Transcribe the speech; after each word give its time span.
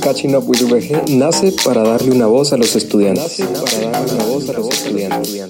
Catching 0.00 0.34
Up 0.36 0.44
with 0.46 0.62
VG 0.62 1.10
nace 1.10 1.52
para 1.64 1.82
darle 1.82 2.12
una 2.12 2.26
voz 2.26 2.52
a 2.52 2.56
los 2.56 2.76
estudiantes. 2.76 3.40
para 3.40 3.90
darle 3.90 4.12
una 4.14 4.24
voz 4.24 4.48
a 4.48 4.52
los 4.52 4.68
estudiantes. 4.68 5.46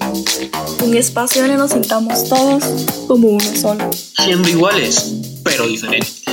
Un 0.83 0.95
espacio 0.95 1.41
donde 1.41 1.57
nos 1.57 1.71
sintamos 1.71 2.27
todos 2.27 2.63
como 3.07 3.29
uno 3.29 3.55
solo. 3.55 3.89
Siendo 3.91 4.49
iguales, 4.49 5.13
pero 5.43 5.67
diferentes. 5.67 6.23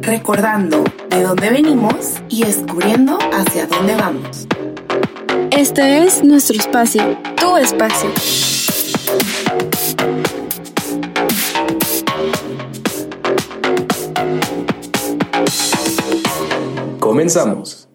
Recordando 0.00 0.84
de 1.10 1.22
dónde 1.22 1.50
venimos 1.50 1.94
y 2.28 2.44
descubriendo 2.44 3.18
hacia 3.32 3.66
dónde 3.66 3.94
vamos. 3.94 4.46
Este 5.50 6.04
es 6.04 6.22
nuestro 6.22 6.58
espacio, 6.58 7.16
tu 7.36 7.56
espacio. 7.56 8.10
Comenzamos. 17.14 17.88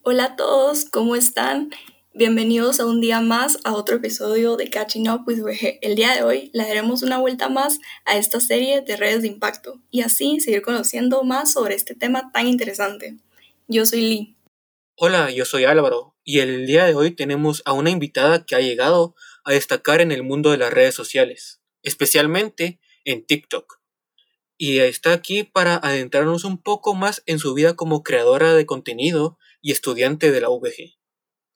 Hola 0.00 0.24
a 0.24 0.36
todos, 0.36 0.86
¿cómo 0.86 1.16
están? 1.16 1.68
Bienvenidos 2.14 2.80
a 2.80 2.86
un 2.86 3.02
día 3.02 3.20
más 3.20 3.58
a 3.62 3.74
otro 3.74 3.96
episodio 3.96 4.56
de 4.56 4.70
Catching 4.70 5.10
Up 5.10 5.24
with 5.26 5.42
VG. 5.42 5.80
El 5.82 5.96
día 5.96 6.14
de 6.14 6.22
hoy 6.22 6.50
le 6.54 6.66
daremos 6.66 7.02
una 7.02 7.18
vuelta 7.18 7.50
más 7.50 7.78
a 8.06 8.16
esta 8.16 8.40
serie 8.40 8.80
de 8.80 8.96
redes 8.96 9.20
de 9.20 9.28
impacto 9.28 9.82
y 9.90 10.00
así 10.00 10.40
seguir 10.40 10.62
conociendo 10.62 11.24
más 11.24 11.52
sobre 11.52 11.74
este 11.74 11.94
tema 11.94 12.32
tan 12.32 12.46
interesante. 12.46 13.18
Yo 13.68 13.84
soy 13.84 14.00
Lee. 14.00 14.36
Hola, 14.96 15.30
yo 15.30 15.44
soy 15.44 15.64
Álvaro 15.64 16.14
y 16.24 16.38
el 16.38 16.66
día 16.66 16.86
de 16.86 16.94
hoy 16.94 17.10
tenemos 17.10 17.60
a 17.66 17.74
una 17.74 17.90
invitada 17.90 18.46
que 18.46 18.54
ha 18.54 18.60
llegado 18.60 19.14
a 19.44 19.52
destacar 19.52 20.00
en 20.00 20.10
el 20.10 20.22
mundo 20.22 20.52
de 20.52 20.56
las 20.56 20.72
redes 20.72 20.94
sociales, 20.94 21.60
especialmente 21.82 22.80
en 23.04 23.26
TikTok. 23.26 23.79
Y 24.62 24.80
está 24.80 25.14
aquí 25.14 25.42
para 25.42 25.76
adentrarnos 25.76 26.44
un 26.44 26.58
poco 26.58 26.94
más 26.94 27.22
en 27.24 27.38
su 27.38 27.54
vida 27.54 27.76
como 27.76 28.02
creadora 28.02 28.52
de 28.52 28.66
contenido 28.66 29.38
y 29.62 29.72
estudiante 29.72 30.30
de 30.30 30.40
la 30.42 30.50
VG. 30.50 30.98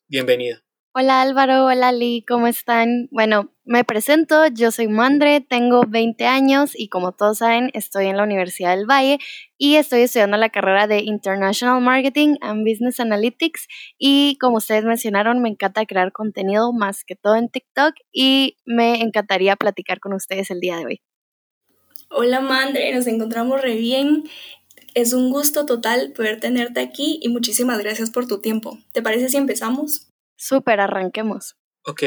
Bienvenida. 0.08 0.64
Hola 0.94 1.20
Álvaro, 1.20 1.66
hola 1.66 1.92
Lee, 1.92 2.24
¿cómo 2.27 2.46
están? 2.46 3.08
Bueno, 3.11 3.52
me 3.62 3.84
presento, 3.84 4.46
yo 4.46 4.70
soy 4.70 4.88
Mandre, 4.88 5.42
tengo 5.42 5.83
20 5.86 6.24
años 6.24 6.72
y 6.74 6.88
como 6.88 7.12
todos 7.12 7.38
saben 7.38 7.70
estoy 7.74 8.06
en 8.06 8.16
la 8.16 8.22
Universidad 8.22 8.74
del 8.74 8.86
Valle 8.86 9.18
y 9.58 9.74
estoy 9.74 10.00
estudiando 10.00 10.39
la 10.39 10.48
carrera 10.48 10.86
de 10.86 11.00
International 11.00 11.83
Marketing 11.83 12.36
and 12.41 12.66
Business 12.66 13.00
Analytics 13.00 13.66
y 13.98 14.39
como 14.41 14.56
ustedes 14.56 14.84
mencionaron 14.86 15.42
me 15.42 15.50
encanta 15.50 15.84
crear 15.84 16.11
contenido 16.11 16.72
más 16.72 17.05
que 17.05 17.16
todo 17.16 17.36
en 17.36 17.50
TikTok 17.50 17.96
y 18.11 18.56
me 18.64 19.02
encantaría 19.02 19.56
platicar 19.56 20.00
con 20.00 20.14
ustedes 20.14 20.50
el 20.50 20.61
día 20.61 20.78
de 20.78 20.86
hoy. 20.86 21.02
Hola 22.16 22.40
Mandre, 22.40 22.94
nos 22.94 23.08
encontramos 23.08 23.60
re 23.60 23.74
bien. 23.74 24.22
Es 24.94 25.12
un 25.12 25.30
gusto 25.30 25.66
total 25.66 26.12
poder 26.12 26.38
tenerte 26.38 26.78
aquí 26.78 27.18
y 27.20 27.28
muchísimas 27.28 27.80
gracias 27.80 28.10
por 28.10 28.28
tu 28.28 28.40
tiempo. 28.40 28.78
¿Te 28.92 29.02
parece 29.02 29.28
si 29.28 29.36
empezamos? 29.36 30.12
Súper, 30.36 30.78
arranquemos. 30.78 31.56
Ok, 31.84 32.04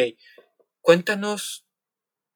cuéntanos 0.80 1.66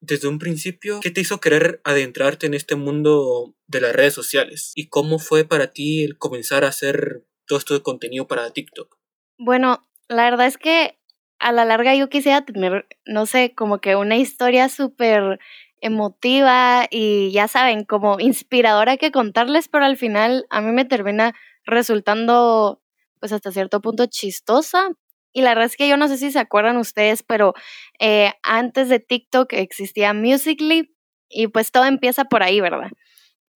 desde 0.00 0.28
un 0.28 0.38
principio 0.38 1.00
qué 1.00 1.10
te 1.10 1.22
hizo 1.22 1.40
querer 1.40 1.80
adentrarte 1.84 2.44
en 2.46 2.52
este 2.52 2.74
mundo 2.74 3.54
de 3.66 3.80
las 3.80 3.94
redes 3.94 4.12
sociales 4.12 4.72
y 4.74 4.88
cómo 4.88 5.18
fue 5.18 5.46
para 5.46 5.68
ti 5.68 6.04
el 6.04 6.18
comenzar 6.18 6.64
a 6.64 6.68
hacer 6.68 7.24
todo 7.46 7.58
esto 7.58 7.72
de 7.72 7.82
contenido 7.82 8.28
para 8.28 8.50
TikTok. 8.50 8.98
Bueno, 9.38 9.88
la 10.08 10.24
verdad 10.24 10.46
es 10.46 10.58
que 10.58 10.98
a 11.38 11.52
la 11.52 11.64
larga 11.64 11.94
yo 11.94 12.10
quisiera 12.10 12.44
tener, 12.44 12.86
no 13.06 13.24
sé, 13.24 13.54
como 13.54 13.78
que 13.78 13.96
una 13.96 14.18
historia 14.18 14.68
súper 14.68 15.40
emotiva 15.82 16.86
y 16.90 17.32
ya 17.32 17.48
saben, 17.48 17.84
como 17.84 18.18
inspiradora 18.20 18.96
que 18.96 19.10
contarles, 19.10 19.68
pero 19.68 19.84
al 19.84 19.96
final 19.98 20.46
a 20.48 20.62
mí 20.62 20.72
me 20.72 20.86
termina 20.86 21.34
resultando 21.64 22.80
pues 23.20 23.32
hasta 23.32 23.52
cierto 23.52 23.80
punto 23.82 24.06
chistosa. 24.06 24.90
Y 25.34 25.42
la 25.42 25.50
verdad 25.50 25.66
es 25.66 25.76
que 25.76 25.88
yo 25.88 25.96
no 25.96 26.08
sé 26.08 26.18
si 26.18 26.30
se 26.30 26.38
acuerdan 26.38 26.76
ustedes, 26.76 27.22
pero 27.22 27.54
eh, 27.98 28.32
antes 28.42 28.88
de 28.88 29.00
TikTok 29.00 29.52
existía 29.54 30.14
Musically 30.14 30.94
y 31.28 31.48
pues 31.48 31.72
todo 31.72 31.84
empieza 31.84 32.24
por 32.26 32.42
ahí, 32.42 32.60
¿verdad? 32.60 32.90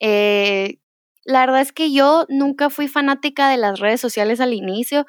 Eh, 0.00 0.78
la 1.24 1.40
verdad 1.40 1.60
es 1.60 1.72
que 1.72 1.92
yo 1.92 2.26
nunca 2.28 2.70
fui 2.70 2.88
fanática 2.88 3.48
de 3.50 3.56
las 3.56 3.78
redes 3.78 4.00
sociales 4.00 4.40
al 4.40 4.52
inicio 4.52 5.06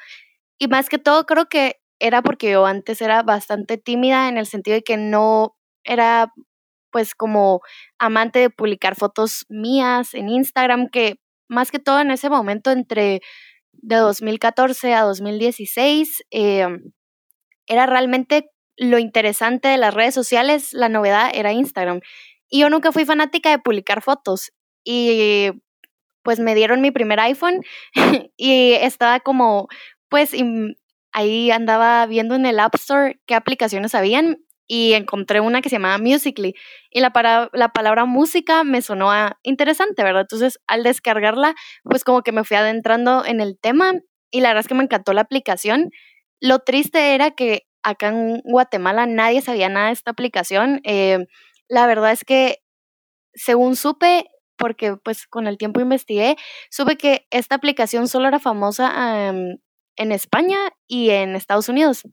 y 0.60 0.68
más 0.68 0.90
que 0.90 0.98
todo 0.98 1.26
creo 1.26 1.48
que 1.48 1.80
era 2.00 2.22
porque 2.22 2.52
yo 2.52 2.66
antes 2.66 3.02
era 3.02 3.24
bastante 3.24 3.78
tímida 3.78 4.30
en 4.30 4.38
el 4.38 4.46
sentido 4.46 4.76
de 4.76 4.84
que 4.84 4.98
no 4.98 5.56
era 5.84 6.34
pues 6.98 7.14
como 7.14 7.62
amante 8.00 8.40
de 8.40 8.50
publicar 8.50 8.96
fotos 8.96 9.46
mías 9.50 10.16
en 10.16 10.30
Instagram, 10.30 10.90
que 10.90 11.20
más 11.48 11.70
que 11.70 11.78
todo 11.78 12.00
en 12.00 12.10
ese 12.10 12.28
momento 12.28 12.72
entre 12.72 13.22
de 13.72 13.96
2014 13.98 14.96
a 14.96 15.04
2016 15.04 16.24
em, 16.32 16.92
era 17.68 17.86
realmente 17.86 18.50
lo 18.78 18.98
interesante 18.98 19.68
de 19.68 19.78
las 19.78 19.94
redes 19.94 20.16
sociales, 20.16 20.74
la 20.74 20.90
novedad 20.90 21.30
era 21.32 21.54
Instagram. 21.54 22.00
Y 22.50 22.62
yo 22.62 22.70
nunca 22.72 22.92
fui 22.92 23.06
fanática 23.06 23.52
de 23.52 23.60
publicar 23.60 24.02
fotos. 24.02 24.52
Y 24.84 25.52
pues 26.24 26.40
me 26.40 26.56
dieron 26.56 26.82
mi 26.82 26.90
primer 26.90 27.20
iPhone 27.20 27.62
y 28.38 28.72
estaba 28.72 29.20
como, 29.20 29.68
pues 30.10 30.34
ahí 31.12 31.52
andaba 31.52 32.08
viendo 32.08 32.34
en 32.34 32.48
el 32.48 32.60
App 32.60 32.74
Store 32.74 33.20
qué 33.28 33.36
aplicaciones 33.36 33.94
habían 33.94 34.47
y 34.68 34.94
encontré 34.94 35.40
una 35.40 35.62
que 35.62 35.70
se 35.70 35.76
llamaba 35.76 35.98
Musically 35.98 36.54
y 36.92 37.00
la, 37.00 37.50
la 37.54 37.70
palabra 37.70 38.06
música 38.06 38.64
me 38.64 38.82
sonó 38.82 39.12
interesante, 39.44 40.04
¿verdad? 40.04 40.22
Entonces 40.22 40.60
al 40.68 40.84
descargarla, 40.84 41.56
pues 41.84 42.04
como 42.04 42.22
que 42.22 42.32
me 42.32 42.44
fui 42.44 42.58
adentrando 42.58 43.26
en 43.26 43.42
el 43.42 43.58
tema 43.60 43.94
y 44.32 44.42
la 44.42 44.50
verdad 44.50 44.62
es 44.62 44.68
que 44.68 44.76
me 44.76 44.84
encantó 44.84 45.14
la 45.14 45.22
aplicación. 45.22 45.92
Lo 46.42 46.60
triste 46.60 47.16
era 47.16 47.32
que 47.32 47.64
acá 47.84 48.10
en 48.10 48.42
Guatemala 48.44 49.06
nadie 49.06 49.42
sabía 49.42 49.70
nada 49.70 49.88
de 49.88 49.94
esta 49.94 50.12
aplicación. 50.12 50.82
Eh, 50.84 51.26
la 51.70 51.88
verdad 51.88 52.12
es 52.12 52.24
que 52.26 52.60
según 53.34 53.76
supe, 53.76 54.26
porque 54.58 54.98
pues 54.98 55.28
con 55.28 55.48
el 55.48 55.58
tiempo 55.58 55.80
investigué, 55.82 56.36
supe 56.72 56.98
que 56.98 57.28
esta 57.32 57.56
aplicación 57.56 58.08
solo 58.08 58.28
era 58.28 58.40
famosa 58.40 59.32
en 59.98 60.12
España 60.12 60.58
y 60.88 61.10
en 61.12 61.36
Estados 61.36 61.70
Unidos. 61.70 62.04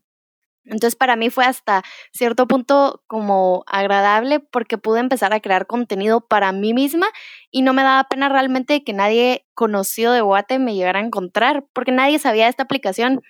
Entonces 0.65 0.95
para 0.95 1.15
mí 1.15 1.29
fue 1.29 1.45
hasta 1.45 1.83
cierto 2.11 2.47
punto 2.47 3.03
como 3.07 3.63
agradable 3.67 4.39
porque 4.39 4.77
pude 4.77 4.99
empezar 4.99 5.33
a 5.33 5.39
crear 5.39 5.67
contenido 5.67 6.21
para 6.21 6.51
mí 6.51 6.73
misma 6.73 7.07
y 7.51 7.61
no 7.61 7.73
me 7.73 7.83
daba 7.83 8.03
pena 8.05 8.29
realmente 8.29 8.83
que 8.83 8.93
nadie 8.93 9.45
conocido 9.53 10.13
de 10.13 10.21
Guate 10.21 10.59
me 10.59 10.75
llegara 10.75 10.99
a 10.99 11.03
encontrar 11.05 11.65
porque 11.73 11.91
nadie 11.91 12.19
sabía 12.19 12.45
de 12.45 12.49
esta 12.49 12.63
aplicación. 12.63 13.21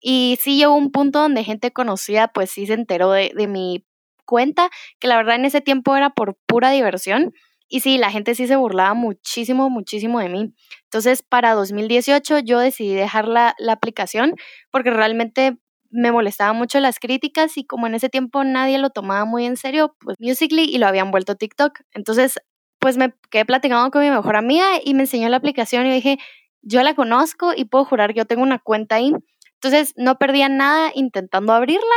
Y 0.00 0.38
sí 0.40 0.56
llegó 0.56 0.74
un 0.74 0.92
punto 0.92 1.20
donde 1.20 1.44
gente 1.44 1.72
conocida 1.72 2.28
pues 2.28 2.50
sí 2.50 2.66
se 2.66 2.74
enteró 2.74 3.12
de, 3.12 3.32
de 3.34 3.46
mi 3.46 3.84
cuenta, 4.24 4.70
que 4.98 5.08
la 5.08 5.16
verdad 5.16 5.34
en 5.34 5.44
ese 5.44 5.60
tiempo 5.60 5.96
era 5.96 6.10
por 6.10 6.38
pura 6.46 6.70
diversión. 6.70 7.34
Y 7.68 7.80
sí, 7.80 7.98
la 7.98 8.10
gente 8.10 8.34
sí 8.34 8.46
se 8.48 8.56
burlaba 8.56 8.94
muchísimo, 8.94 9.70
muchísimo 9.70 10.18
de 10.20 10.28
mí. 10.28 10.54
Entonces, 10.84 11.22
para 11.22 11.54
2018 11.54 12.40
yo 12.40 12.58
decidí 12.58 12.94
dejar 12.94 13.28
la, 13.28 13.54
la 13.58 13.74
aplicación 13.74 14.34
porque 14.72 14.90
realmente 14.90 15.58
me 15.90 16.12
molestaban 16.12 16.56
mucho 16.56 16.80
las 16.80 16.98
críticas 16.98 17.56
y 17.56 17.64
como 17.64 17.86
en 17.86 17.94
ese 17.94 18.08
tiempo 18.08 18.44
nadie 18.44 18.78
lo 18.78 18.90
tomaba 18.90 19.24
muy 19.24 19.46
en 19.46 19.56
serio, 19.56 19.96
pues 20.00 20.16
Musically 20.20 20.64
y 20.64 20.78
lo 20.78 20.86
habían 20.86 21.10
vuelto 21.10 21.34
TikTok. 21.36 21.80
Entonces, 21.92 22.40
pues 22.78 22.96
me 22.96 23.14
quedé 23.30 23.44
platicando 23.44 23.90
con 23.90 24.02
mi 24.02 24.10
mejor 24.10 24.36
amiga 24.36 24.66
y 24.82 24.94
me 24.94 25.02
enseñó 25.02 25.28
la 25.28 25.36
aplicación 25.36 25.86
y 25.86 25.92
dije, 25.92 26.18
yo 26.62 26.82
la 26.82 26.94
conozco 26.94 27.52
y 27.56 27.64
puedo 27.64 27.84
jurar 27.84 28.12
que 28.12 28.18
yo 28.18 28.26
tengo 28.26 28.42
una 28.42 28.58
cuenta 28.58 28.96
ahí. 28.96 29.12
Entonces, 29.54 29.92
no 29.96 30.18
perdía 30.18 30.48
nada 30.48 30.90
intentando 30.94 31.52
abrirla 31.52 31.94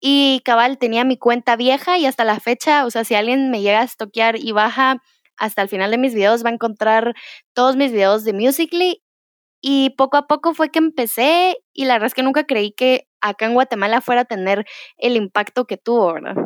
y 0.00 0.42
cabal 0.44 0.78
tenía 0.78 1.04
mi 1.04 1.16
cuenta 1.18 1.56
vieja 1.56 1.98
y 1.98 2.06
hasta 2.06 2.24
la 2.24 2.40
fecha, 2.40 2.84
o 2.86 2.90
sea, 2.90 3.04
si 3.04 3.14
alguien 3.14 3.50
me 3.50 3.62
llega 3.62 3.80
a 3.80 3.84
estoquear 3.84 4.36
y 4.36 4.52
baja 4.52 5.02
hasta 5.36 5.62
el 5.62 5.68
final 5.68 5.90
de 5.90 5.98
mis 5.98 6.14
videos 6.14 6.44
va 6.44 6.50
a 6.50 6.52
encontrar 6.54 7.14
todos 7.54 7.76
mis 7.76 7.92
videos 7.92 8.24
de 8.24 8.32
Musically 8.34 9.02
y 9.62 9.90
poco 9.96 10.18
a 10.18 10.26
poco 10.26 10.54
fue 10.54 10.70
que 10.70 10.78
empecé 10.78 11.58
y 11.72 11.86
la 11.86 11.94
verdad 11.94 12.08
es 12.08 12.14
que 12.14 12.22
nunca 12.22 12.44
creí 12.44 12.72
que 12.72 13.08
acá 13.24 13.46
en 13.46 13.54
Guatemala 13.54 14.00
fuera 14.00 14.22
a 14.22 14.26
tener 14.26 14.66
el 14.98 15.16
impacto 15.16 15.66
que 15.66 15.76
tuvo, 15.76 16.12
¿verdad? 16.12 16.36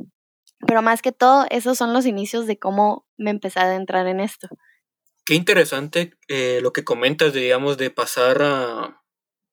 Pero 0.67 0.83
más 0.83 1.03
que 1.03 1.13
todo, 1.13 1.47
esos 1.51 1.77
son 1.77 1.93
los 1.93 2.07
inicios 2.07 2.47
de 2.47 2.59
cómo 2.59 3.07
me 3.17 3.31
empecé 3.31 3.61
a 3.61 3.65
adentrar 3.65 4.07
en 4.07 4.21
esto. 4.21 4.49
Qué 5.25 5.35
interesante 5.35 6.15
eh, 6.29 6.61
lo 6.63 6.73
que 6.73 6.85
comentas, 6.85 7.33
digamos, 7.33 7.77
de 7.77 7.91
pasar 7.91 8.97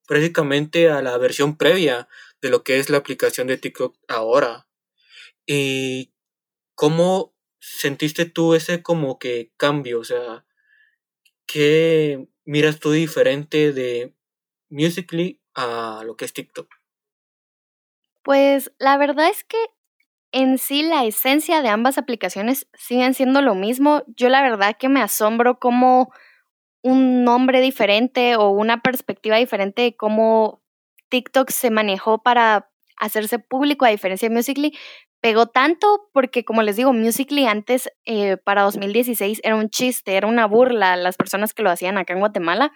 prácticamente 0.06 0.88
a 0.88 1.02
la 1.02 1.18
versión 1.18 1.56
previa 1.56 2.08
de 2.40 2.50
lo 2.50 2.62
que 2.62 2.78
es 2.78 2.90
la 2.90 2.98
aplicación 2.98 3.46
de 3.48 3.58
TikTok 3.58 3.96
ahora. 4.08 4.68
¿Y 5.46 6.12
cómo 6.74 7.34
sentiste 7.60 8.24
tú 8.24 8.54
ese 8.54 8.82
como 8.82 9.18
que 9.18 9.52
cambio? 9.56 10.00
O 10.00 10.04
sea, 10.04 10.46
¿qué 11.46 12.28
miras 12.44 12.80
tú 12.80 12.92
diferente 12.92 13.72
de 13.72 14.14
Musically 14.70 15.40
a 15.54 16.02
lo 16.04 16.16
que 16.16 16.24
es 16.24 16.32
TikTok? 16.32 16.75
Pues 18.26 18.72
la 18.80 18.96
verdad 18.96 19.28
es 19.28 19.44
que 19.44 19.56
en 20.32 20.58
sí 20.58 20.82
la 20.82 21.04
esencia 21.04 21.62
de 21.62 21.68
ambas 21.68 21.96
aplicaciones 21.96 22.66
siguen 22.74 23.14
siendo 23.14 23.40
lo 23.40 23.54
mismo. 23.54 24.02
Yo 24.16 24.28
la 24.30 24.42
verdad 24.42 24.76
que 24.76 24.88
me 24.88 25.00
asombro 25.00 25.60
cómo 25.60 26.12
un 26.82 27.22
nombre 27.22 27.60
diferente 27.60 28.34
o 28.34 28.50
una 28.50 28.82
perspectiva 28.82 29.36
diferente 29.36 29.82
de 29.82 29.96
cómo 29.96 30.60
TikTok 31.08 31.50
se 31.50 31.70
manejó 31.70 32.20
para 32.24 32.68
hacerse 32.96 33.38
público 33.38 33.84
a 33.84 33.90
diferencia 33.90 34.28
de 34.28 34.34
Musically 34.34 34.76
pegó 35.20 35.46
tanto 35.46 36.08
porque 36.12 36.44
como 36.44 36.62
les 36.62 36.74
digo 36.74 36.92
Musically 36.92 37.46
antes 37.46 37.88
eh, 38.06 38.38
para 38.38 38.62
2016 38.62 39.40
era 39.44 39.54
un 39.54 39.70
chiste 39.70 40.16
era 40.16 40.26
una 40.26 40.46
burla 40.46 40.96
las 40.96 41.16
personas 41.16 41.54
que 41.54 41.62
lo 41.62 41.70
hacían 41.70 41.96
acá 41.96 42.14
en 42.14 42.20
Guatemala 42.20 42.72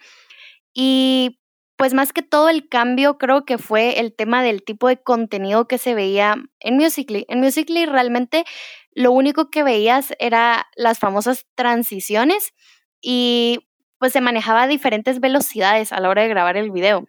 y 0.72 1.39
pues 1.80 1.94
más 1.94 2.12
que 2.12 2.20
todo 2.20 2.50
el 2.50 2.68
cambio 2.68 3.16
creo 3.16 3.46
que 3.46 3.56
fue 3.56 4.00
el 4.00 4.14
tema 4.14 4.42
del 4.42 4.62
tipo 4.62 4.86
de 4.88 5.02
contenido 5.02 5.66
que 5.66 5.78
se 5.78 5.94
veía 5.94 6.36
en 6.58 6.76
Musically. 6.76 7.24
En 7.30 7.40
Musically 7.40 7.86
realmente 7.86 8.44
lo 8.92 9.12
único 9.12 9.48
que 9.48 9.62
veías 9.62 10.12
era 10.18 10.66
las 10.76 10.98
famosas 10.98 11.46
transiciones 11.54 12.52
y 13.00 13.60
pues 13.96 14.12
se 14.12 14.20
manejaba 14.20 14.64
a 14.64 14.66
diferentes 14.66 15.20
velocidades 15.20 15.90
a 15.94 16.00
la 16.00 16.10
hora 16.10 16.20
de 16.20 16.28
grabar 16.28 16.58
el 16.58 16.70
video. 16.70 17.06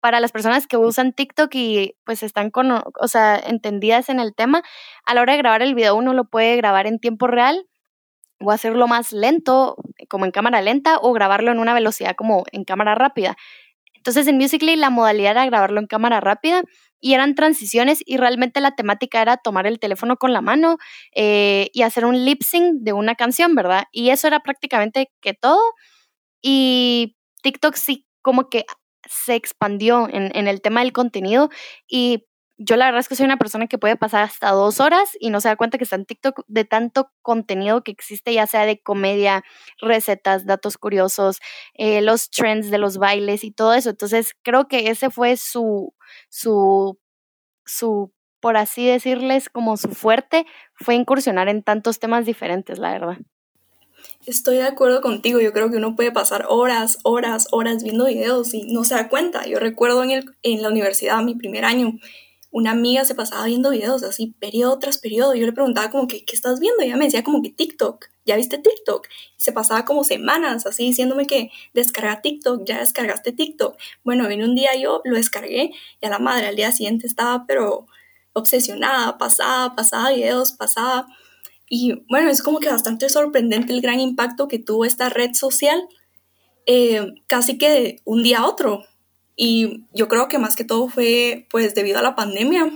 Para 0.00 0.18
las 0.18 0.32
personas 0.32 0.66
que 0.66 0.76
usan 0.76 1.12
TikTok 1.12 1.54
y 1.54 1.94
pues 2.04 2.24
están 2.24 2.50
con, 2.50 2.72
o 2.72 3.06
sea, 3.06 3.36
entendidas 3.36 4.08
en 4.08 4.18
el 4.18 4.34
tema, 4.34 4.64
a 5.06 5.14
la 5.14 5.20
hora 5.20 5.34
de 5.34 5.38
grabar 5.38 5.62
el 5.62 5.76
video 5.76 5.94
uno 5.94 6.14
lo 6.14 6.24
puede 6.24 6.56
grabar 6.56 6.88
en 6.88 6.98
tiempo 6.98 7.28
real 7.28 7.64
o 8.40 8.50
hacerlo 8.50 8.88
más 8.88 9.12
lento, 9.12 9.76
como 10.08 10.24
en 10.24 10.32
cámara 10.32 10.62
lenta, 10.62 10.98
o 11.00 11.12
grabarlo 11.12 11.52
en 11.52 11.60
una 11.60 11.74
velocidad 11.74 12.16
como 12.16 12.42
en 12.50 12.64
cámara 12.64 12.96
rápida. 12.96 13.36
Entonces 14.00 14.26
en 14.26 14.38
Musically 14.38 14.76
la 14.76 14.90
modalidad 14.90 15.32
era 15.32 15.46
grabarlo 15.46 15.78
en 15.78 15.86
cámara 15.86 16.20
rápida 16.20 16.62
y 17.00 17.14
eran 17.14 17.34
transiciones 17.34 18.02
y 18.04 18.16
realmente 18.16 18.60
la 18.60 18.74
temática 18.74 19.20
era 19.22 19.36
tomar 19.36 19.66
el 19.66 19.78
teléfono 19.78 20.16
con 20.16 20.32
la 20.32 20.40
mano 20.40 20.78
eh, 21.14 21.68
y 21.72 21.82
hacer 21.82 22.06
un 22.06 22.24
lip 22.24 22.42
sync 22.42 22.80
de 22.80 22.92
una 22.92 23.14
canción, 23.14 23.54
¿verdad? 23.54 23.84
Y 23.92 24.10
eso 24.10 24.26
era 24.26 24.40
prácticamente 24.40 25.10
que 25.20 25.34
todo. 25.34 25.60
Y 26.42 27.16
TikTok 27.42 27.74
sí 27.76 28.06
como 28.22 28.48
que 28.48 28.64
se 29.08 29.34
expandió 29.34 30.08
en, 30.10 30.30
en 30.34 30.48
el 30.48 30.62
tema 30.62 30.80
del 30.80 30.92
contenido 30.92 31.50
y 31.88 32.26
yo 32.62 32.76
la 32.76 32.84
verdad 32.84 33.00
es 33.00 33.08
que 33.08 33.16
soy 33.16 33.24
una 33.24 33.38
persona 33.38 33.68
que 33.68 33.78
puede 33.78 33.96
pasar 33.96 34.22
hasta 34.22 34.50
dos 34.50 34.80
horas 34.80 35.16
y 35.18 35.30
no 35.30 35.40
se 35.40 35.48
da 35.48 35.56
cuenta 35.56 35.78
que 35.78 35.84
está 35.84 35.96
en 35.96 36.04
TikTok 36.04 36.42
de 36.46 36.66
tanto 36.66 37.10
contenido 37.22 37.82
que 37.82 37.90
existe, 37.90 38.34
ya 38.34 38.46
sea 38.46 38.66
de 38.66 38.82
comedia, 38.82 39.42
recetas, 39.80 40.44
datos 40.44 40.76
curiosos, 40.76 41.40
eh, 41.72 42.02
los 42.02 42.28
trends 42.28 42.70
de 42.70 42.76
los 42.76 42.98
bailes 42.98 43.44
y 43.44 43.50
todo 43.50 43.72
eso. 43.72 43.88
Entonces 43.88 44.34
creo 44.42 44.68
que 44.68 44.90
ese 44.90 45.08
fue 45.08 45.38
su, 45.38 45.94
su, 46.28 46.98
su, 47.64 48.12
por 48.40 48.58
así 48.58 48.86
decirles, 48.86 49.48
como 49.48 49.78
su 49.78 49.88
fuerte, 49.88 50.44
fue 50.74 50.94
incursionar 50.96 51.48
en 51.48 51.62
tantos 51.62 51.98
temas 51.98 52.26
diferentes, 52.26 52.78
la 52.78 52.92
verdad. 52.92 53.16
Estoy 54.26 54.56
de 54.56 54.64
acuerdo 54.64 55.00
contigo, 55.00 55.40
yo 55.40 55.54
creo 55.54 55.70
que 55.70 55.78
uno 55.78 55.96
puede 55.96 56.12
pasar 56.12 56.44
horas, 56.46 56.98
horas, 57.04 57.48
horas 57.52 57.82
viendo 57.82 58.04
videos 58.04 58.52
y 58.52 58.70
no 58.70 58.84
se 58.84 58.96
da 58.96 59.08
cuenta. 59.08 59.46
Yo 59.46 59.58
recuerdo 59.58 60.04
en, 60.04 60.10
el, 60.10 60.24
en 60.42 60.60
la 60.60 60.68
universidad, 60.68 61.22
mi 61.22 61.34
primer 61.34 61.64
año, 61.64 61.94
una 62.52 62.72
amiga 62.72 63.04
se 63.04 63.14
pasaba 63.14 63.44
viendo 63.46 63.70
videos 63.70 64.02
así, 64.02 64.34
periodo 64.38 64.78
tras 64.78 64.98
periodo. 64.98 65.34
Yo 65.34 65.46
le 65.46 65.52
preguntaba 65.52 65.90
como 65.90 66.08
que, 66.08 66.24
¿qué 66.24 66.34
estás 66.34 66.58
viendo? 66.58 66.82
Y 66.82 66.86
ella 66.86 66.96
me 66.96 67.04
decía 67.04 67.22
como 67.22 67.42
que 67.42 67.50
TikTok, 67.50 68.06
¿ya 68.24 68.36
viste 68.36 68.58
TikTok? 68.58 69.06
Se 69.36 69.52
pasaba 69.52 69.84
como 69.84 70.02
semanas 70.04 70.66
así 70.66 70.84
diciéndome 70.84 71.26
que 71.26 71.50
descarga 71.74 72.20
TikTok, 72.22 72.64
ya 72.66 72.80
descargaste 72.80 73.32
TikTok. 73.32 73.76
Bueno, 74.04 74.26
vino 74.28 74.44
un 74.44 74.54
día 74.54 74.74
yo, 74.76 75.00
lo 75.04 75.16
descargué 75.16 75.70
y 76.00 76.06
a 76.06 76.10
la 76.10 76.18
madre 76.18 76.48
al 76.48 76.56
día 76.56 76.72
siguiente 76.72 77.06
estaba 77.06 77.46
pero 77.46 77.86
obsesionada, 78.32 79.18
pasaba, 79.18 79.76
pasaba 79.76 80.10
videos, 80.10 80.52
pasaba. 80.52 81.06
Y 81.68 82.04
bueno, 82.08 82.30
es 82.30 82.42
como 82.42 82.58
que 82.58 82.68
bastante 82.68 83.08
sorprendente 83.08 83.72
el 83.72 83.80
gran 83.80 84.00
impacto 84.00 84.48
que 84.48 84.58
tuvo 84.58 84.84
esta 84.84 85.08
red 85.08 85.34
social, 85.34 85.80
eh, 86.66 87.14
casi 87.28 87.58
que 87.58 88.00
un 88.04 88.22
día 88.22 88.40
a 88.40 88.46
otro. 88.46 88.82
Y 89.42 89.84
yo 89.94 90.06
creo 90.08 90.28
que 90.28 90.36
más 90.36 90.54
que 90.54 90.64
todo 90.64 90.90
fue 90.90 91.46
pues 91.50 91.74
debido 91.74 91.98
a 91.98 92.02
la 92.02 92.14
pandemia, 92.14 92.70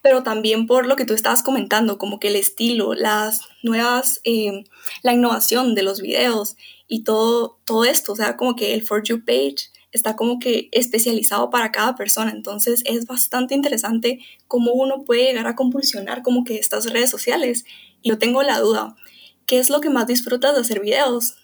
pero 0.00 0.22
también 0.22 0.66
por 0.66 0.86
lo 0.86 0.96
que 0.96 1.04
tú 1.04 1.12
estabas 1.12 1.42
comentando, 1.42 1.98
como 1.98 2.18
que 2.18 2.28
el 2.28 2.36
estilo, 2.36 2.94
las 2.94 3.42
nuevas, 3.62 4.22
eh, 4.24 4.64
la 5.02 5.12
innovación 5.12 5.74
de 5.74 5.82
los 5.82 6.00
videos 6.00 6.56
y 6.88 7.04
todo, 7.04 7.58
todo 7.66 7.84
esto, 7.84 8.12
o 8.12 8.16
sea, 8.16 8.38
como 8.38 8.56
que 8.56 8.72
el 8.72 8.80
For 8.82 9.02
You 9.02 9.22
page 9.22 9.68
está 9.92 10.16
como 10.16 10.38
que 10.38 10.70
especializado 10.72 11.50
para 11.50 11.72
cada 11.72 11.94
persona, 11.94 12.30
entonces 12.30 12.82
es 12.86 13.04
bastante 13.04 13.54
interesante 13.54 14.20
cómo 14.48 14.72
uno 14.72 15.04
puede 15.04 15.24
llegar 15.24 15.46
a 15.46 15.56
compulsionar 15.56 16.22
como 16.22 16.42
que 16.42 16.56
estas 16.56 16.90
redes 16.90 17.10
sociales. 17.10 17.66
Y 18.00 18.08
yo 18.08 18.16
tengo 18.16 18.42
la 18.42 18.60
duda, 18.60 18.96
¿qué 19.44 19.58
es 19.58 19.68
lo 19.68 19.82
que 19.82 19.90
más 19.90 20.06
disfrutas 20.06 20.54
de 20.54 20.62
hacer 20.62 20.80
videos? 20.80 21.36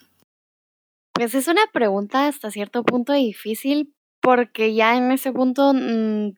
Pues 1.12 1.34
es 1.34 1.48
una 1.48 1.66
pregunta 1.70 2.28
hasta 2.28 2.50
cierto 2.50 2.82
punto 2.82 3.12
difícil 3.12 3.92
porque 4.26 4.75
ya 4.75 4.96
en 4.96 5.12
ese 5.12 5.31
punto 5.31 5.73
mm, 5.73 6.31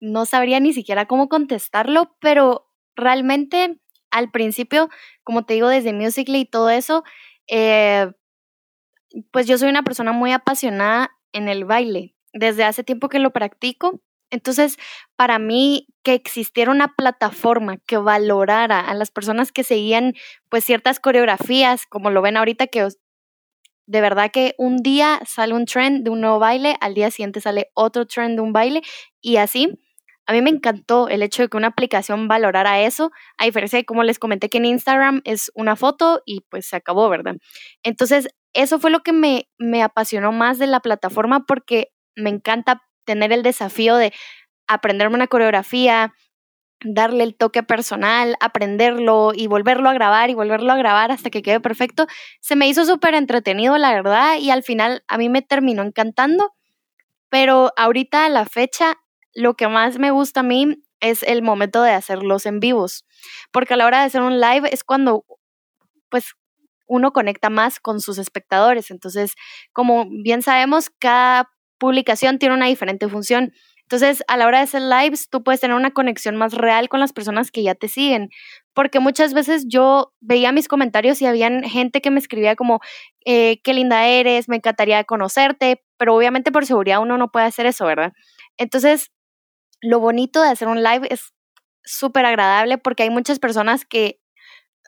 no 0.00 0.24
sabría 0.24 0.60
ni 0.60 0.72
siquiera 0.72 1.04
cómo 1.04 1.28
contestarlo, 1.28 2.16
pero 2.20 2.70
realmente 2.94 3.78
al 4.10 4.30
principio, 4.30 4.88
como 5.22 5.44
te 5.44 5.52
digo, 5.52 5.68
desde 5.68 5.92
Musical.ly 5.92 6.40
y 6.40 6.44
todo 6.46 6.70
eso, 6.70 7.04
eh, 7.48 8.10
pues 9.30 9.46
yo 9.46 9.58
soy 9.58 9.68
una 9.68 9.82
persona 9.82 10.12
muy 10.12 10.32
apasionada 10.32 11.10
en 11.32 11.48
el 11.48 11.66
baile. 11.66 12.14
Desde 12.32 12.64
hace 12.64 12.82
tiempo 12.82 13.10
que 13.10 13.18
lo 13.18 13.30
practico. 13.30 14.00
Entonces, 14.30 14.78
para 15.16 15.38
mí, 15.38 15.88
que 16.02 16.14
existiera 16.14 16.70
una 16.70 16.94
plataforma 16.94 17.76
que 17.76 17.98
valorara 17.98 18.80
a 18.80 18.94
las 18.94 19.10
personas 19.10 19.52
que 19.52 19.64
seguían 19.64 20.14
pues 20.48 20.64
ciertas 20.64 20.98
coreografías, 20.98 21.84
como 21.84 22.08
lo 22.08 22.22
ven 22.22 22.38
ahorita, 22.38 22.68
que 22.68 22.88
de 23.86 24.00
verdad 24.00 24.30
que 24.32 24.54
un 24.58 24.78
día 24.78 25.20
sale 25.26 25.54
un 25.54 25.64
trend 25.64 26.04
de 26.04 26.10
un 26.10 26.20
nuevo 26.20 26.38
baile, 26.38 26.76
al 26.80 26.94
día 26.94 27.10
siguiente 27.10 27.40
sale 27.40 27.70
otro 27.74 28.06
trend 28.06 28.36
de 28.36 28.42
un 28.42 28.52
baile 28.52 28.82
y 29.20 29.36
así. 29.36 29.78
A 30.26 30.32
mí 30.32 30.42
me 30.42 30.50
encantó 30.50 31.08
el 31.08 31.22
hecho 31.22 31.42
de 31.42 31.48
que 31.48 31.56
una 31.56 31.68
aplicación 31.68 32.26
valorara 32.26 32.80
eso, 32.80 33.12
a 33.38 33.44
diferencia 33.44 33.78
de 33.78 33.84
como 33.84 34.02
les 34.02 34.18
comenté 34.18 34.48
que 34.48 34.58
en 34.58 34.64
Instagram 34.64 35.20
es 35.24 35.52
una 35.54 35.76
foto 35.76 36.20
y 36.26 36.40
pues 36.50 36.66
se 36.66 36.76
acabó, 36.76 37.08
¿verdad? 37.08 37.36
Entonces, 37.84 38.28
eso 38.52 38.80
fue 38.80 38.90
lo 38.90 39.00
que 39.00 39.12
me, 39.12 39.48
me 39.58 39.82
apasionó 39.82 40.32
más 40.32 40.58
de 40.58 40.66
la 40.66 40.80
plataforma 40.80 41.44
porque 41.46 41.92
me 42.16 42.30
encanta 42.30 42.82
tener 43.04 43.32
el 43.32 43.44
desafío 43.44 43.96
de 43.96 44.12
aprenderme 44.66 45.14
una 45.14 45.28
coreografía, 45.28 46.12
darle 46.94 47.24
el 47.24 47.36
toque 47.36 47.62
personal, 47.62 48.36
aprenderlo 48.40 49.32
y 49.34 49.46
volverlo 49.46 49.88
a 49.88 49.94
grabar 49.94 50.30
y 50.30 50.34
volverlo 50.34 50.72
a 50.72 50.76
grabar 50.76 51.10
hasta 51.12 51.30
que 51.30 51.42
quede 51.42 51.60
perfecto. 51.60 52.06
Se 52.40 52.56
me 52.56 52.68
hizo 52.68 52.84
súper 52.84 53.14
entretenido, 53.14 53.78
la 53.78 53.92
verdad, 53.92 54.36
y 54.38 54.50
al 54.50 54.62
final 54.62 55.04
a 55.08 55.18
mí 55.18 55.28
me 55.28 55.42
terminó 55.42 55.82
encantando. 55.82 56.52
Pero 57.30 57.72
ahorita 57.76 58.26
a 58.26 58.28
la 58.28 58.46
fecha, 58.46 58.96
lo 59.34 59.54
que 59.54 59.68
más 59.68 59.98
me 59.98 60.10
gusta 60.10 60.40
a 60.40 60.42
mí 60.44 60.82
es 61.00 61.22
el 61.22 61.42
momento 61.42 61.82
de 61.82 61.92
hacerlos 61.92 62.46
en 62.46 62.60
vivos, 62.60 63.04
porque 63.52 63.74
a 63.74 63.76
la 63.76 63.86
hora 63.86 64.00
de 64.00 64.06
hacer 64.06 64.22
un 64.22 64.40
live 64.40 64.68
es 64.72 64.84
cuando, 64.84 65.24
pues, 66.10 66.34
uno 66.86 67.12
conecta 67.12 67.50
más 67.50 67.80
con 67.80 68.00
sus 68.00 68.18
espectadores. 68.18 68.90
Entonces, 68.90 69.34
como 69.72 70.06
bien 70.22 70.42
sabemos, 70.42 70.90
cada 70.98 71.50
publicación 71.78 72.38
tiene 72.38 72.54
una 72.54 72.66
diferente 72.66 73.08
función. 73.08 73.52
Entonces, 73.88 74.24
a 74.26 74.36
la 74.36 74.46
hora 74.46 74.58
de 74.58 74.64
hacer 74.64 74.82
lives, 74.82 75.28
tú 75.30 75.44
puedes 75.44 75.60
tener 75.60 75.76
una 75.76 75.92
conexión 75.92 76.34
más 76.36 76.52
real 76.54 76.88
con 76.88 76.98
las 76.98 77.12
personas 77.12 77.52
que 77.52 77.62
ya 77.62 77.76
te 77.76 77.86
siguen. 77.86 78.30
Porque 78.74 78.98
muchas 78.98 79.32
veces 79.32 79.66
yo 79.68 80.12
veía 80.20 80.50
mis 80.50 80.66
comentarios 80.66 81.22
y 81.22 81.26
había 81.26 81.48
gente 81.62 82.00
que 82.00 82.10
me 82.10 82.18
escribía 82.18 82.56
como, 82.56 82.80
eh, 83.24 83.60
qué 83.62 83.74
linda 83.74 84.06
eres, 84.08 84.48
me 84.48 84.56
encantaría 84.56 85.04
conocerte, 85.04 85.84
pero 85.98 86.16
obviamente 86.16 86.50
por 86.50 86.66
seguridad 86.66 87.00
uno 87.00 87.16
no 87.16 87.30
puede 87.30 87.46
hacer 87.46 87.66
eso, 87.66 87.86
¿verdad? 87.86 88.12
Entonces, 88.58 89.12
lo 89.80 90.00
bonito 90.00 90.42
de 90.42 90.48
hacer 90.48 90.66
un 90.68 90.82
live 90.82 91.06
es 91.10 91.32
súper 91.84 92.26
agradable 92.26 92.78
porque 92.78 93.04
hay 93.04 93.10
muchas 93.10 93.38
personas 93.38 93.84
que 93.84 94.18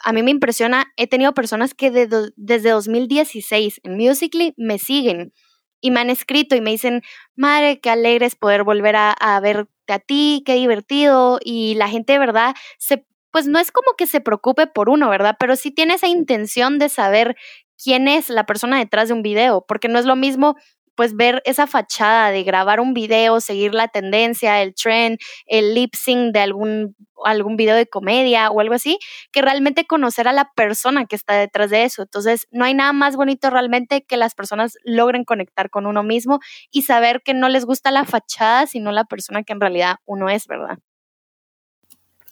a 0.04 0.12
mí 0.12 0.22
me 0.22 0.30
impresiona, 0.30 0.92
he 0.96 1.06
tenido 1.06 1.34
personas 1.34 1.74
que 1.74 1.90
desde 1.90 2.70
2016 2.70 3.80
en 3.84 3.96
Musically 3.96 4.54
me 4.56 4.78
siguen 4.78 5.32
y 5.80 5.90
me 5.90 6.00
han 6.00 6.10
escrito 6.10 6.56
y 6.56 6.60
me 6.60 6.70
dicen, 6.70 7.02
madre, 7.36 7.80
qué 7.80 7.90
alegre 7.90 8.26
es 8.26 8.36
poder 8.36 8.64
volver 8.64 8.96
a, 8.96 9.12
a, 9.12 9.40
verte 9.40 9.70
a 9.88 9.98
ti, 9.98 10.42
qué 10.44 10.54
divertido. 10.54 11.38
Y 11.42 11.74
la 11.74 11.88
gente 11.88 12.14
de 12.14 12.18
verdad 12.18 12.54
se, 12.78 13.06
pues 13.30 13.46
no 13.46 13.58
es 13.58 13.70
como 13.70 13.94
que 13.96 14.06
se 14.06 14.20
preocupe 14.20 14.66
por 14.66 14.88
uno, 14.88 15.08
¿verdad? 15.08 15.36
Pero 15.38 15.56
sí 15.56 15.70
tiene 15.70 15.94
esa 15.94 16.08
intención 16.08 16.78
de 16.78 16.88
saber 16.88 17.36
quién 17.82 18.08
es 18.08 18.28
la 18.28 18.44
persona 18.44 18.78
detrás 18.78 19.08
de 19.08 19.14
un 19.14 19.22
video, 19.22 19.64
porque 19.66 19.88
no 19.88 19.98
es 19.98 20.04
lo 20.04 20.16
mismo 20.16 20.56
pues 20.98 21.14
ver 21.14 21.42
esa 21.44 21.68
fachada 21.68 22.32
de 22.32 22.42
grabar 22.42 22.80
un 22.80 22.92
video, 22.92 23.40
seguir 23.40 23.72
la 23.72 23.86
tendencia, 23.86 24.60
el 24.62 24.74
trend, 24.74 25.18
el 25.46 25.72
lip 25.72 25.94
sync 25.94 26.32
de 26.32 26.40
algún, 26.40 26.96
algún 27.26 27.56
video 27.56 27.76
de 27.76 27.86
comedia 27.86 28.50
o 28.50 28.60
algo 28.60 28.74
así, 28.74 28.98
que 29.32 29.42
realmente 29.42 29.86
conocer 29.86 30.28
a 30.28 30.32
la 30.32 30.50
persona 30.54 31.06
que 31.06 31.16
está 31.16 31.34
detrás 31.34 31.70
de 31.70 31.84
eso. 31.84 32.02
Entonces, 32.02 32.46
no 32.50 32.64
hay 32.64 32.74
nada 32.74 32.92
más 32.92 33.16
bonito 33.16 33.50
realmente 33.50 34.02
que 34.02 34.16
las 34.16 34.34
personas 34.34 34.76
logren 34.84 35.24
conectar 35.24 35.70
con 35.70 35.86
uno 35.86 36.02
mismo 36.02 36.40
y 36.70 36.82
saber 36.82 37.22
que 37.22 37.34
no 37.34 37.48
les 37.48 37.64
gusta 37.64 37.90
la 37.90 38.04
fachada, 38.04 38.66
sino 38.66 38.92
la 38.92 39.04
persona 39.04 39.42
que 39.42 39.52
en 39.52 39.60
realidad 39.60 39.96
uno 40.06 40.28
es, 40.30 40.46
¿verdad? 40.46 40.78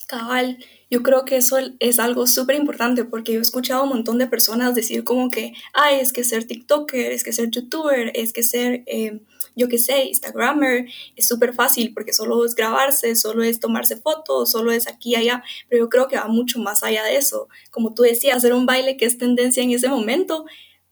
Cabal, 0.06 0.58
yo 0.88 1.02
creo 1.02 1.24
que 1.24 1.36
eso 1.36 1.56
es 1.80 1.98
algo 1.98 2.28
súper 2.28 2.54
importante 2.54 3.04
porque 3.04 3.32
yo 3.32 3.40
he 3.40 3.42
escuchado 3.42 3.82
un 3.82 3.88
montón 3.88 4.18
de 4.18 4.28
personas 4.28 4.74
decir 4.74 5.02
como 5.02 5.30
que, 5.30 5.52
ay, 5.72 5.98
es 5.98 6.12
que 6.12 6.22
ser 6.22 6.46
TikToker, 6.46 7.10
es 7.10 7.24
que 7.24 7.32
ser 7.32 7.50
YouTuber, 7.50 8.12
es 8.14 8.32
que 8.32 8.44
ser, 8.44 8.84
eh, 8.86 9.20
yo 9.56 9.68
qué 9.68 9.78
sé, 9.78 10.04
Instagrammer, 10.04 10.86
es 11.16 11.26
súper 11.26 11.54
fácil 11.54 11.92
porque 11.92 12.12
solo 12.12 12.44
es 12.44 12.54
grabarse, 12.54 13.16
solo 13.16 13.42
es 13.42 13.58
tomarse 13.58 13.96
fotos, 13.96 14.50
solo 14.50 14.70
es 14.70 14.86
aquí 14.86 15.12
y 15.12 15.16
allá, 15.16 15.42
pero 15.68 15.84
yo 15.84 15.88
creo 15.88 16.06
que 16.06 16.16
va 16.16 16.28
mucho 16.28 16.60
más 16.60 16.84
allá 16.84 17.02
de 17.02 17.16
eso. 17.16 17.48
Como 17.70 17.94
tú 17.94 18.02
decías, 18.02 18.36
hacer 18.36 18.52
un 18.52 18.66
baile 18.66 18.96
que 18.96 19.06
es 19.06 19.18
tendencia 19.18 19.62
en 19.62 19.72
ese 19.72 19.88
momento 19.88 20.44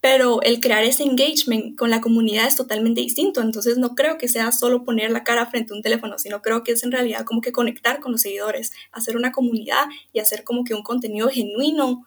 pero 0.05 0.43
el 0.43 0.61
crear 0.61 0.85
ese 0.85 1.03
engagement 1.03 1.79
con 1.79 1.89
la 1.89 2.03
comunidad 2.03 2.47
es 2.47 2.57
totalmente 2.57 3.01
distinto, 3.01 3.41
entonces 3.41 3.79
no 3.79 3.95
creo 3.95 4.19
que 4.19 4.29
sea 4.29 4.53
solo 4.53 4.85
poner 4.85 5.11
la 5.11 5.25
cara 5.25 5.47
frente 5.47 5.73
a 5.73 5.77
un 5.77 5.83
teléfono, 5.83 6.19
sino 6.19 6.43
creo 6.43 6.63
que 6.63 6.73
es 6.73 6.85
en 6.85 6.93
realidad 6.93 7.25
como 7.25 7.41
que 7.41 7.53
conectar 7.53 8.01
con 8.01 8.13
los 8.13 8.21
seguidores, 8.21 8.73
hacer 8.93 9.17
una 9.17 9.33
comunidad 9.33 9.87
y 10.13 10.19
hacer 10.19 10.45
como 10.45 10.65
que 10.65 10.75
un 10.75 10.83
contenido 10.83 11.31
genuino, 11.31 12.05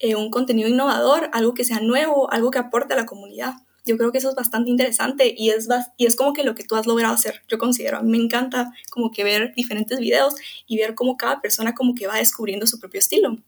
eh, 0.00 0.16
un 0.16 0.28
contenido 0.30 0.68
innovador, 0.68 1.30
algo 1.32 1.54
que 1.54 1.62
sea 1.62 1.78
nuevo, 1.78 2.28
algo 2.32 2.50
que 2.50 2.58
aporte 2.58 2.94
a 2.94 2.96
la 2.96 3.06
comunidad. 3.06 3.54
Yo 3.86 3.96
creo 3.96 4.10
que 4.10 4.18
eso 4.18 4.28
es 4.28 4.34
bastante 4.34 4.68
interesante 4.68 5.32
y 5.36 5.50
es, 5.50 5.68
y 5.96 6.06
es 6.06 6.16
como 6.16 6.32
que 6.32 6.42
lo 6.42 6.56
que 6.56 6.64
tú 6.64 6.74
has 6.74 6.86
logrado 6.86 7.14
hacer, 7.14 7.42
yo 7.48 7.56
considero. 7.56 8.02
Me 8.02 8.18
encanta 8.18 8.72
como 8.90 9.12
que 9.12 9.22
ver 9.22 9.54
diferentes 9.54 10.00
videos 10.00 10.34
y 10.66 10.76
ver 10.76 10.96
cómo 10.96 11.16
cada 11.16 11.40
persona 11.40 11.74
como 11.74 11.94
que 11.94 12.08
va 12.08 12.16
descubriendo 12.16 12.66
su 12.66 12.80
propio 12.80 12.98
estilo. 12.98 13.38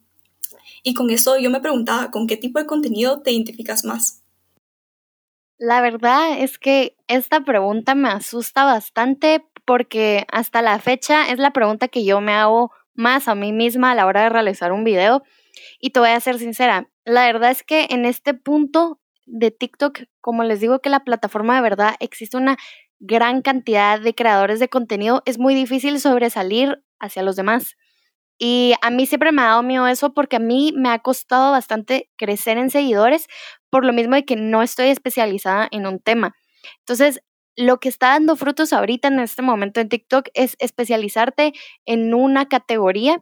Y 0.85 0.95
con 0.95 1.11
eso 1.11 1.37
yo 1.39 1.51
me 1.51 1.61
preguntaba, 1.61 2.13
¿con 2.13 2.29
qué 2.29 2.37
tipo 2.37 2.61
de 2.61 2.67
contenido 2.67 3.21
te 3.21 3.33
identificas 3.33 3.85
más? 3.85 4.23
La 5.59 5.81
verdad 5.81 6.39
es 6.39 6.57
que 6.57 6.97
esta 7.09 7.41
pregunta 7.41 7.97
me 7.97 8.09
asusta 8.09 8.65
bastante 8.65 9.45
porque 9.65 10.25
hasta 10.31 10.63
la 10.63 10.79
fecha 10.79 11.29
es 11.31 11.39
la 11.39 11.53
pregunta 11.53 11.89
que 11.89 12.05
yo 12.05 12.21
me 12.21 12.33
hago 12.33 12.71
más 12.95 13.27
a 13.27 13.35
mí 13.35 13.53
misma 13.53 13.91
a 13.91 13.95
la 13.97 14.07
hora 14.07 14.23
de 14.23 14.29
realizar 14.29 14.71
un 14.71 14.85
video. 14.85 15.25
Y 15.81 15.91
te 15.91 15.99
voy 15.99 16.11
a 16.11 16.21
ser 16.21 16.39
sincera, 16.39 16.89
la 17.05 17.27
verdad 17.27 17.51
es 17.51 17.65
que 17.65 17.89
en 17.91 18.05
este 18.05 18.35
punto 18.35 19.01
de 19.29 19.51
TikTok, 19.51 20.01
como 20.21 20.45
les 20.45 20.61
digo 20.61 20.81
que 20.81 20.91
la 20.91 21.05
plataforma 21.05 21.57
de 21.57 21.63
verdad 21.63 21.95
existe 22.01 22.37
una 22.37 22.57
gran 23.01 23.43
cantidad 23.43 24.01
de 24.01 24.15
creadores 24.15 24.61
de 24.61 24.69
contenido, 24.69 25.23
es 25.25 25.39
muy 25.39 25.55
difícil 25.55 26.01
sobresalir 26.01 26.83
hacia 26.99 27.23
los 27.23 27.37
demás. 27.37 27.77
Y 28.39 28.75
a 28.83 28.91
mí 28.91 29.07
siempre 29.07 29.33
me 29.33 29.43
ha 29.43 29.47
dado 29.47 29.63
miedo 29.63 29.87
eso 29.89 30.15
porque 30.15 30.37
a 30.37 30.41
mí 30.41 30.73
me 30.77 30.91
ha 30.91 31.01
costado 31.01 31.51
bastante 31.53 32.11
crecer 32.17 32.57
en 32.59 32.71
seguidores 32.71 33.27
por 33.71 33.85
lo 33.85 33.93
mismo 33.93 34.15
de 34.15 34.25
que 34.25 34.37
no 34.37 34.63
estoy 34.63 34.89
especializada 34.89 35.69
en 35.71 35.87
un 35.87 35.99
tema. 36.01 36.35
Entonces, 36.81 37.21
lo 37.57 37.81
que 37.81 37.89
está 37.89 38.11
dando 38.11 38.37
frutos 38.37 38.73
ahorita 38.73 39.09
en 39.09 39.19
este 39.19 39.43
momento 39.43 39.81
en 39.81 39.89
TikTok 39.89 40.29
es 40.35 40.57
especializarte 40.61 41.53
en 41.87 42.15
una 42.15 42.49
categoría 42.49 43.21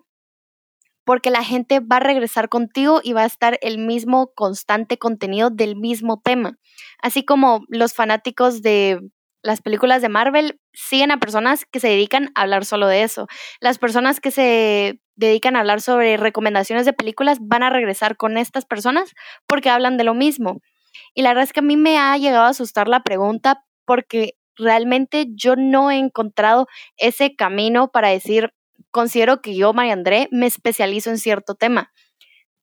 porque 1.07 1.31
la 1.31 1.45
gente 1.45 1.79
va 1.79 1.97
a 1.97 2.01
regresar 2.01 2.49
contigo 2.49 3.01
y 3.03 3.13
va 3.13 3.23
a 3.23 3.27
estar 3.27 3.59
el 3.63 3.79
mismo 3.79 4.33
constante 4.35 4.99
contenido 4.99 5.51
del 5.51 5.77
mismo 5.77 6.21
tema. 6.21 6.59
Así 7.01 7.25
como 7.25 7.65
los 7.69 7.95
fanáticos 7.95 8.61
de 8.61 9.01
las 9.41 9.63
películas 9.63 10.03
de 10.03 10.09
Marvel 10.09 10.61
siguen 10.73 11.13
a 11.13 11.21
personas 11.21 11.65
que 11.65 11.79
se 11.79 11.87
dedican 11.87 12.33
a 12.35 12.43
hablar 12.43 12.65
solo 12.65 12.89
de 12.89 13.05
eso. 13.05 13.29
Las 13.61 13.79
personas 13.79 14.19
que 14.19 14.33
se 14.33 15.01
dedican 15.15 15.55
a 15.55 15.61
hablar 15.61 15.81
sobre 15.81 16.17
recomendaciones 16.17 16.85
de 16.85 16.93
películas 16.93 17.39
van 17.41 17.63
a 17.63 17.71
regresar 17.71 18.17
con 18.17 18.37
estas 18.37 18.65
personas 18.65 19.15
porque 19.47 19.71
hablan 19.71 19.99
de 19.99 20.05
lo 20.05 20.13
mismo. 20.13 20.59
Y 21.15 21.23
la 21.23 21.31
verdad 21.31 21.45
es 21.45 21.53
que 21.53 21.61
a 21.61 21.63
mí 21.63 21.77
me 21.77 21.99
ha 21.99 22.17
llegado 22.19 22.47
a 22.47 22.49
asustar 22.49 22.89
la 22.89 23.05
pregunta 23.05 23.63
porque 23.85 24.33
realmente 24.57 25.27
yo 25.37 25.55
no 25.55 25.93
he 25.93 25.99
encontrado 25.99 26.67
ese 26.97 27.37
camino 27.37 27.93
para 27.93 28.09
decir, 28.09 28.51
considero 28.97 29.43
que 29.43 29.55
yo, 29.55 29.75
María 29.75 29.93
André, 29.93 30.27
me 30.33 30.47
especializo 30.47 31.11
en 31.11 31.19
cierto 31.19 31.55
tema. 31.55 31.93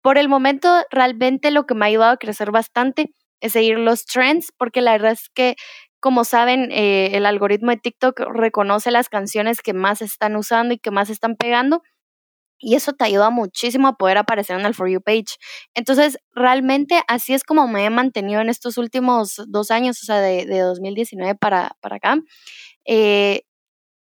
Por 0.01 0.17
el 0.17 0.27
momento, 0.27 0.67
realmente 0.89 1.51
lo 1.51 1.67
que 1.67 1.75
me 1.75 1.85
ha 1.85 1.89
ayudado 1.89 2.13
a 2.13 2.17
crecer 2.17 2.49
bastante 2.49 3.13
es 3.39 3.53
seguir 3.53 3.77
los 3.77 4.05
trends, 4.05 4.51
porque 4.57 4.81
la 4.81 4.93
verdad 4.93 5.11
es 5.11 5.29
que 5.29 5.55
como 5.99 6.25
saben, 6.25 6.69
eh, 6.71 7.11
el 7.13 7.25
algoritmo 7.27 7.69
de 7.69 7.77
TikTok 7.77 8.19
reconoce 8.33 8.89
las 8.89 9.09
canciones 9.09 9.61
que 9.61 9.73
más 9.73 10.01
están 10.01 10.35
usando 10.35 10.73
y 10.73 10.79
que 10.79 10.89
más 10.89 11.11
están 11.11 11.35
pegando. 11.35 11.83
Y 12.59 12.75
eso 12.75 12.93
te 12.93 13.05
ayuda 13.05 13.29
muchísimo 13.29 13.87
a 13.89 13.95
poder 13.95 14.17
aparecer 14.17 14.59
en 14.59 14.65
el 14.65 14.73
For 14.73 14.89
You 14.89 15.01
page. 15.01 15.37
Entonces, 15.75 16.17
realmente 16.33 17.01
así 17.07 17.33
es 17.33 17.43
como 17.43 17.67
me 17.67 17.85
he 17.85 17.89
mantenido 17.91 18.41
en 18.41 18.49
estos 18.49 18.77
últimos 18.79 19.41
dos 19.47 19.69
años, 19.69 20.01
o 20.01 20.05
sea, 20.05 20.19
de, 20.19 20.45
2019 20.45 21.35
para, 21.35 21.77
para 21.79 21.97
acá. 21.97 22.17
Eh, 22.85 23.43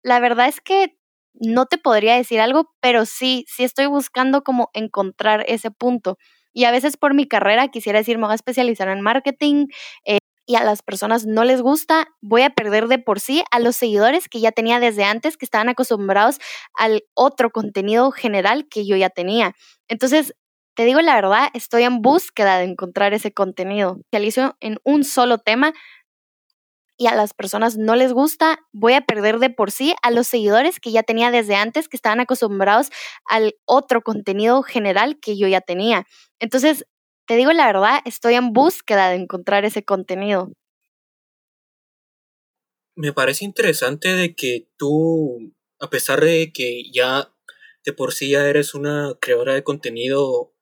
la 0.05 0.21
verdad 0.21 0.49
es 0.49 0.61
que 0.61 1.00
no 1.35 1.67
te 1.67 1.79
podría 1.79 2.17
decir 2.17 2.41
algo, 2.41 2.71
pero 2.81 3.07
sí, 3.07 3.45
sí 3.49 3.65
estoy 3.65 3.87
buscando 3.87 4.43
como 4.43 4.71
encontrar 4.75 5.45
ese 5.49 5.71
punto. 5.71 6.19
Y 6.53 6.65
a 6.65 6.71
veces 6.73 6.97
por 6.97 7.15
mi 7.15 7.27
carrera 7.29 7.69
quisiera 7.69 7.99
decir, 8.01 8.19
me 8.19 8.25
voy 8.25 8.33
a 8.33 8.35
especializar 8.37 8.89
en 8.89 9.01
marketing, 9.03 9.67
eh, 10.05 10.19
y 10.47 10.57
a 10.57 10.65
las 10.65 10.83
personas 10.83 11.27
no 11.27 11.45
les 11.45 11.63
gusta, 11.63 12.09
voy 12.21 12.43
a 12.43 12.51
perder 12.51 12.89
de 12.89 12.99
por 12.99 13.21
sí 13.21 13.45
a 13.53 13.61
los 13.61 13.77
seguidores 13.77 14.29
que 14.29 14.41
ya 14.41 14.51
tenía 14.51 14.81
desde 14.81 15.05
antes, 15.05 15.37
que 15.37 15.45
estaban 15.45 15.69
acostumbrados 15.69 16.39
al 16.75 17.05
otro 17.15 17.51
contenido 17.51 18.11
general 18.11 18.67
que 18.69 18.85
yo 18.85 18.97
ya 18.97 19.11
tenía. 19.11 19.55
Entonces, 19.89 20.35
te 20.75 20.85
digo 20.85 21.01
la 21.03 21.15
verdad, 21.15 21.49
estoy 21.55 21.85
en 21.85 22.01
búsqueda 22.03 22.59
de 22.59 22.65
encontrar 22.65 23.15
ese 23.15 23.33
contenido. 23.33 23.99
Realizo 24.11 24.57
en 24.61 24.79
un 24.83 25.05
solo 25.05 25.39
tema 25.39 25.73
y 27.01 27.07
a 27.07 27.15
las 27.15 27.33
personas 27.33 27.79
no 27.79 27.97
les 27.97 28.13
gusta, 28.13 28.59
voy 28.73 28.93
a 28.93 29.01
perder 29.01 29.39
de 29.39 29.49
por 29.49 29.71
sí 29.71 29.95
a 30.03 30.11
los 30.11 30.29
seguidores 30.29 30.81
que 30.81 30.93
ya 30.93 31.03
tenía 31.03 31.31
desde 31.31 31.55
antes, 31.55 31.89
que 31.89 31.97
estaban 31.97 32.21
acostumbrados 32.21 32.91
al 33.25 33.55
otro 33.65 34.03
contenido 34.03 34.63
general 34.63 35.19
que 35.19 35.39
yo 35.39 35.49
ya 35.49 35.63
tenía. 35.63 36.07
Entonces, 36.41 36.85
te 37.27 37.37
digo 37.37 37.55
la 37.55 37.65
verdad, 37.65 38.01
estoy 38.05 38.35
en 38.35 38.53
búsqueda 38.53 39.09
de 39.09 39.17
encontrar 39.17 39.65
ese 39.65 39.83
contenido. 39.83 40.53
Me 42.97 43.15
parece 43.15 43.47
interesante 43.47 44.15
de 44.15 44.35
que 44.35 44.69
tú, 44.77 45.55
a 45.79 45.89
pesar 45.89 46.21
de 46.21 46.53
que 46.53 46.83
ya 46.93 47.33
de 47.83 47.95
por 47.95 48.13
sí 48.13 48.33
ya 48.33 48.47
eres 48.47 48.75
una 48.75 49.15
creadora 49.23 49.55
de 49.55 49.65
contenido, 49.65 50.53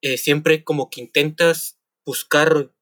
eh, 0.00 0.18
siempre 0.18 0.64
como 0.64 0.90
que 0.90 1.02
intentas 1.02 1.78
buscar 2.04 2.72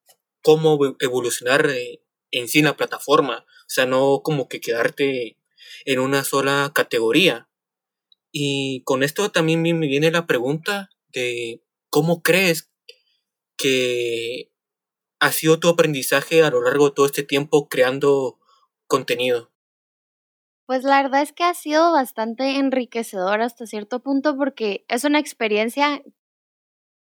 cómo 0.41 0.79
evolucionar 0.99 1.69
eh, 1.69 2.01
en 2.31 2.49
sí 2.49 2.63
la 2.63 2.77
plataforma, 2.77 3.45
o 3.47 3.69
sea, 3.69 3.87
no 3.87 4.23
como 4.23 4.49
que 4.49 4.61
quedarte 4.61 5.37
en 5.85 5.99
una 5.99 6.25
sola 6.25 6.73
categoría. 6.75 7.49
Y 8.33 8.83
con 8.85 9.03
esto 9.03 9.31
también 9.31 9.63
me 9.63 9.73
viene 9.73 10.11
la 10.11 10.27
pregunta 10.27 10.91
de 11.13 11.63
cómo 11.91 12.23
crees 12.23 12.71
que 13.57 14.51
ha 15.21 15.33
sido 15.33 15.61
tu 15.61 15.69
aprendizaje 15.69 16.43
a 16.43 16.51
lo 16.51 16.63
largo 16.63 16.87
de 16.87 16.95
todo 16.95 17.07
este 17.07 17.23
tiempo 17.23 17.69
creando 17.69 18.39
contenido? 18.87 19.51
Pues 20.67 20.83
la 20.85 21.03
verdad 21.03 21.23
es 21.23 21.33
que 21.33 21.45
ha 21.45 21.55
sido 21.55 21.93
bastante 21.93 22.57
enriquecedor 22.57 23.43
hasta 23.43 23.67
cierto 23.67 24.01
punto 24.01 24.37
porque 24.37 24.85
es 24.89 25.05
una 25.05 25.19
experiencia 25.19 26.03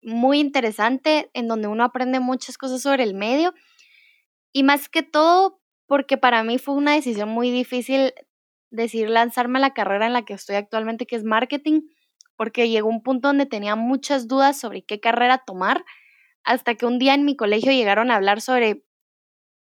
muy 0.02 0.40
interesante 0.40 1.30
en 1.34 1.48
donde 1.48 1.68
uno 1.68 1.84
aprende 1.84 2.20
muchas 2.20 2.58
cosas 2.58 2.82
sobre 2.82 3.04
el 3.04 3.14
medio 3.14 3.54
y 4.54 4.64
más 4.64 4.90
que 4.90 5.04
todo 5.04 5.60
porque 5.88 6.18
para 6.18 6.44
mí 6.44 6.58
fue 6.58 6.76
una 6.76 6.94
decisión 6.94 7.30
muy 7.30 7.52
difícil 7.52 8.14
decir 8.72 9.10
lanzarme 9.10 9.60
a 9.60 9.62
la 9.62 9.74
carrera 9.74 10.08
en 10.08 10.14
la 10.14 10.24
que 10.24 10.34
estoy 10.34 10.56
actualmente 10.56 11.06
que 11.06 11.16
es 11.16 11.24
marketing 11.24 11.82
porque 12.36 12.70
llegó 12.70 12.88
un 12.88 13.04
punto 13.04 13.30
donde 13.30 13.46
tenía 13.46 13.76
muchas 13.76 14.28
dudas 14.28 14.60
sobre 14.60 14.84
qué 14.84 15.00
carrera 15.00 15.40
tomar 15.40 15.84
hasta 16.44 16.76
que 16.76 16.86
un 16.86 17.00
día 17.00 17.14
en 17.14 17.26
mi 17.26 17.36
colegio 17.36 17.72
llegaron 17.72 18.12
a 18.12 18.16
hablar 18.16 18.42
sobre 18.42 18.84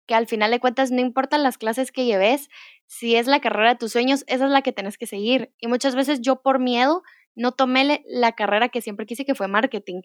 que 0.07 0.15
al 0.15 0.27
final 0.27 0.51
de 0.51 0.61
cuentas 0.61 0.91
no 0.91 1.01
importan 1.01 1.43
las 1.43 1.57
clases 1.57 1.93
que 1.93 2.05
lleves, 2.05 2.49
si 2.87 3.15
es 3.15 3.29
la 3.29 3.41
carrera 3.41 3.71
de 3.71 3.77
tus 3.77 3.93
sueños, 3.93 4.25
esa 4.27 4.47
es 4.47 4.51
la 4.51 4.63
que 4.63 4.73
tenés 4.73 4.99
que 4.99 5.07
seguir. 5.07 5.53
Y 5.61 5.69
muchas 5.69 5.95
veces 5.95 6.21
yo 6.21 6.43
por 6.43 6.59
miedo 6.59 7.05
no 7.37 7.53
tomé 7.53 8.03
la 8.07 8.33
carrera 8.33 8.69
que 8.71 8.83
siempre 8.83 9.07
quise, 9.07 9.25
que 9.25 9.37
fue 9.37 9.47
marketing. 9.47 10.03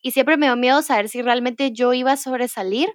Y 0.00 0.12
siempre 0.12 0.36
me 0.36 0.46
dio 0.46 0.54
miedo 0.54 0.80
saber 0.82 1.08
si 1.08 1.22
realmente 1.22 1.72
yo 1.72 1.92
iba 1.92 2.12
a 2.12 2.16
sobresalir. 2.16 2.88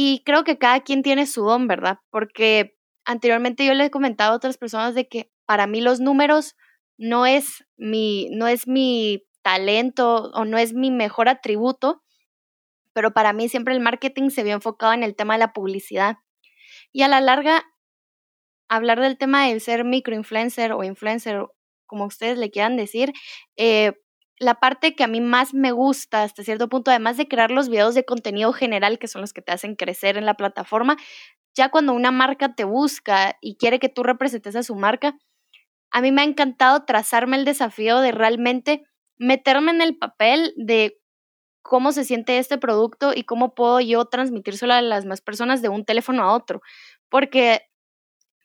Y 0.00 0.22
creo 0.24 0.44
que 0.44 0.58
cada 0.58 0.78
quien 0.84 1.02
tiene 1.02 1.26
su 1.26 1.42
don, 1.42 1.66
¿verdad? 1.66 1.98
Porque 2.10 2.78
anteriormente 3.04 3.66
yo 3.66 3.74
le 3.74 3.86
he 3.86 3.90
comentado 3.90 4.32
a 4.32 4.36
otras 4.36 4.56
personas 4.56 4.94
de 4.94 5.08
que 5.08 5.32
para 5.44 5.66
mí 5.66 5.80
los 5.80 5.98
números 5.98 6.54
no 6.96 7.26
es 7.26 7.64
mi, 7.76 8.28
no 8.30 8.46
es 8.46 8.68
mi 8.68 9.24
talento 9.42 10.30
o 10.34 10.44
no 10.44 10.56
es 10.56 10.72
mi 10.72 10.92
mejor 10.92 11.28
atributo, 11.28 12.00
pero 12.92 13.12
para 13.12 13.32
mí 13.32 13.48
siempre 13.48 13.74
el 13.74 13.80
marketing 13.80 14.30
se 14.30 14.44
vio 14.44 14.54
enfocado 14.54 14.92
en 14.92 15.02
el 15.02 15.16
tema 15.16 15.34
de 15.34 15.40
la 15.40 15.52
publicidad. 15.52 16.18
Y 16.92 17.02
a 17.02 17.08
la 17.08 17.20
larga, 17.20 17.64
hablar 18.68 19.00
del 19.00 19.18
tema 19.18 19.48
de 19.48 19.58
ser 19.58 19.84
microinfluencer 19.84 20.70
o 20.74 20.84
influencer, 20.84 21.44
como 21.86 22.04
ustedes 22.04 22.38
le 22.38 22.52
quieran 22.52 22.76
decir, 22.76 23.12
eh, 23.56 23.94
la 24.40 24.54
parte 24.56 24.94
que 24.94 25.04
a 25.04 25.08
mí 25.08 25.20
más 25.20 25.54
me 25.54 25.72
gusta 25.72 26.22
hasta 26.22 26.42
cierto 26.42 26.68
punto, 26.68 26.90
además 26.90 27.16
de 27.16 27.28
crear 27.28 27.50
los 27.50 27.68
videos 27.68 27.94
de 27.94 28.04
contenido 28.04 28.52
general, 28.52 28.98
que 28.98 29.08
son 29.08 29.20
los 29.20 29.32
que 29.32 29.42
te 29.42 29.52
hacen 29.52 29.76
crecer 29.76 30.16
en 30.16 30.26
la 30.26 30.34
plataforma, 30.34 30.96
ya 31.54 31.70
cuando 31.70 31.92
una 31.92 32.10
marca 32.12 32.54
te 32.54 32.64
busca 32.64 33.36
y 33.40 33.56
quiere 33.56 33.80
que 33.80 33.88
tú 33.88 34.02
representes 34.04 34.54
a 34.56 34.62
su 34.62 34.76
marca, 34.76 35.16
a 35.90 36.00
mí 36.00 36.12
me 36.12 36.22
ha 36.22 36.24
encantado 36.24 36.84
trazarme 36.84 37.36
el 37.36 37.44
desafío 37.44 38.00
de 38.00 38.12
realmente 38.12 38.84
meterme 39.18 39.72
en 39.72 39.80
el 39.80 39.96
papel 39.98 40.52
de 40.56 41.00
cómo 41.62 41.92
se 41.92 42.04
siente 42.04 42.38
este 42.38 42.58
producto 42.58 43.12
y 43.14 43.24
cómo 43.24 43.54
puedo 43.54 43.80
yo 43.80 44.04
transmitírselo 44.06 44.74
a 44.74 44.82
las 44.82 45.04
más 45.04 45.20
personas 45.20 45.62
de 45.62 45.68
un 45.68 45.84
teléfono 45.84 46.22
a 46.22 46.34
otro. 46.34 46.62
Porque 47.10 47.62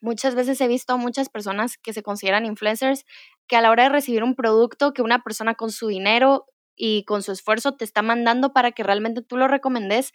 muchas 0.00 0.34
veces 0.34 0.60
he 0.60 0.68
visto 0.68 0.92
a 0.94 0.98
muchas 0.98 1.28
personas 1.30 1.78
que 1.78 1.92
se 1.92 2.02
consideran 2.02 2.46
influencers 2.46 3.04
que 3.46 3.56
a 3.56 3.62
la 3.62 3.70
hora 3.70 3.84
de 3.84 3.88
recibir 3.90 4.22
un 4.22 4.34
producto 4.34 4.92
que 4.92 5.02
una 5.02 5.22
persona 5.22 5.54
con 5.54 5.70
su 5.70 5.88
dinero 5.88 6.46
y 6.76 7.04
con 7.04 7.22
su 7.22 7.32
esfuerzo 7.32 7.76
te 7.76 7.84
está 7.84 8.02
mandando 8.02 8.52
para 8.52 8.72
que 8.72 8.82
realmente 8.82 9.22
tú 9.22 9.36
lo 9.36 9.48
recomendes, 9.48 10.12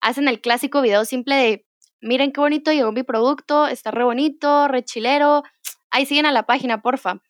hacen 0.00 0.28
el 0.28 0.40
clásico 0.40 0.82
video 0.82 1.04
simple 1.04 1.34
de, 1.36 1.66
miren 2.00 2.32
qué 2.32 2.40
bonito 2.40 2.72
llegó 2.72 2.92
mi 2.92 3.02
producto, 3.02 3.66
está 3.66 3.90
re 3.90 4.04
bonito, 4.04 4.68
re 4.68 4.84
chilero, 4.84 5.42
ahí 5.90 6.06
siguen 6.06 6.26
a 6.26 6.32
la 6.32 6.44
página, 6.44 6.82
porfa. 6.82 7.22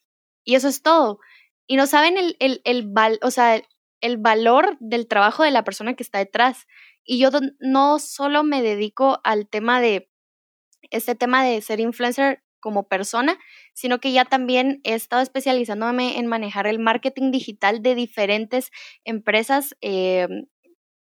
Y 0.43 0.55
eso 0.55 0.67
es 0.67 0.81
todo. 0.81 1.19
Y 1.67 1.77
no 1.77 1.87
saben 1.87 2.17
el, 2.17 2.35
el, 2.39 2.61
el, 2.65 2.91
o 3.21 3.31
sea, 3.31 3.61
el 4.01 4.17
valor 4.17 4.77
del 4.79 5.07
trabajo 5.07 5.43
de 5.43 5.51
la 5.51 5.63
persona 5.63 5.95
que 5.95 6.03
está 6.03 6.19
detrás. 6.19 6.67
Y 7.03 7.19
yo 7.19 7.29
no 7.59 7.99
solo 7.99 8.43
me 8.43 8.61
dedico 8.61 9.19
al 9.23 9.47
tema 9.47 9.81
de, 9.81 10.09
este 10.91 11.15
tema 11.15 11.43
de 11.43 11.61
ser 11.61 11.79
influencer 11.79 12.43
como 12.65 12.87
persona, 12.87 13.37
sino 13.75 13.99
que 13.99 14.11
ya 14.11 14.25
también 14.25 14.81
he 14.83 14.95
estado 14.95 15.21
especializándome 15.21 16.17
en 16.17 16.25
manejar 16.25 16.65
el 16.65 16.79
marketing 16.79 17.29
digital 17.29 17.83
de 17.83 17.93
diferentes 17.93 18.71
empresas, 19.03 19.75
eh, 19.81 20.27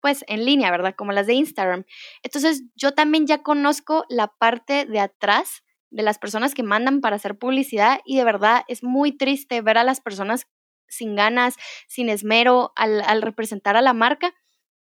pues 0.01 0.25
en 0.27 0.43
línea, 0.43 0.69
¿verdad? 0.69 0.95
Como 0.97 1.13
las 1.13 1.27
de 1.27 1.35
Instagram. 1.35 1.85
Entonces, 2.23 2.63
yo 2.75 2.91
también 2.91 3.25
ya 3.25 3.41
conozco 3.41 4.03
la 4.09 4.27
parte 4.37 4.85
de 4.85 4.99
atrás 4.99 5.63
de 5.91 6.03
las 6.03 6.19
personas 6.19 6.53
que 6.53 6.61
mandan 6.61 6.99
para 6.99 7.15
hacer 7.15 7.37
publicidad 7.37 8.01
y 8.03 8.17
de 8.17 8.25
verdad 8.25 8.63
es 8.67 8.83
muy 8.83 9.13
triste 9.13 9.61
ver 9.61 9.77
a 9.77 9.85
las 9.85 10.01
personas 10.01 10.47
sin 10.89 11.15
ganas, 11.15 11.55
sin 11.87 12.09
esmero 12.09 12.73
al, 12.75 13.21
representar 13.21 13.77
a 13.77 13.81
la 13.81 13.93
marca. 13.93 14.33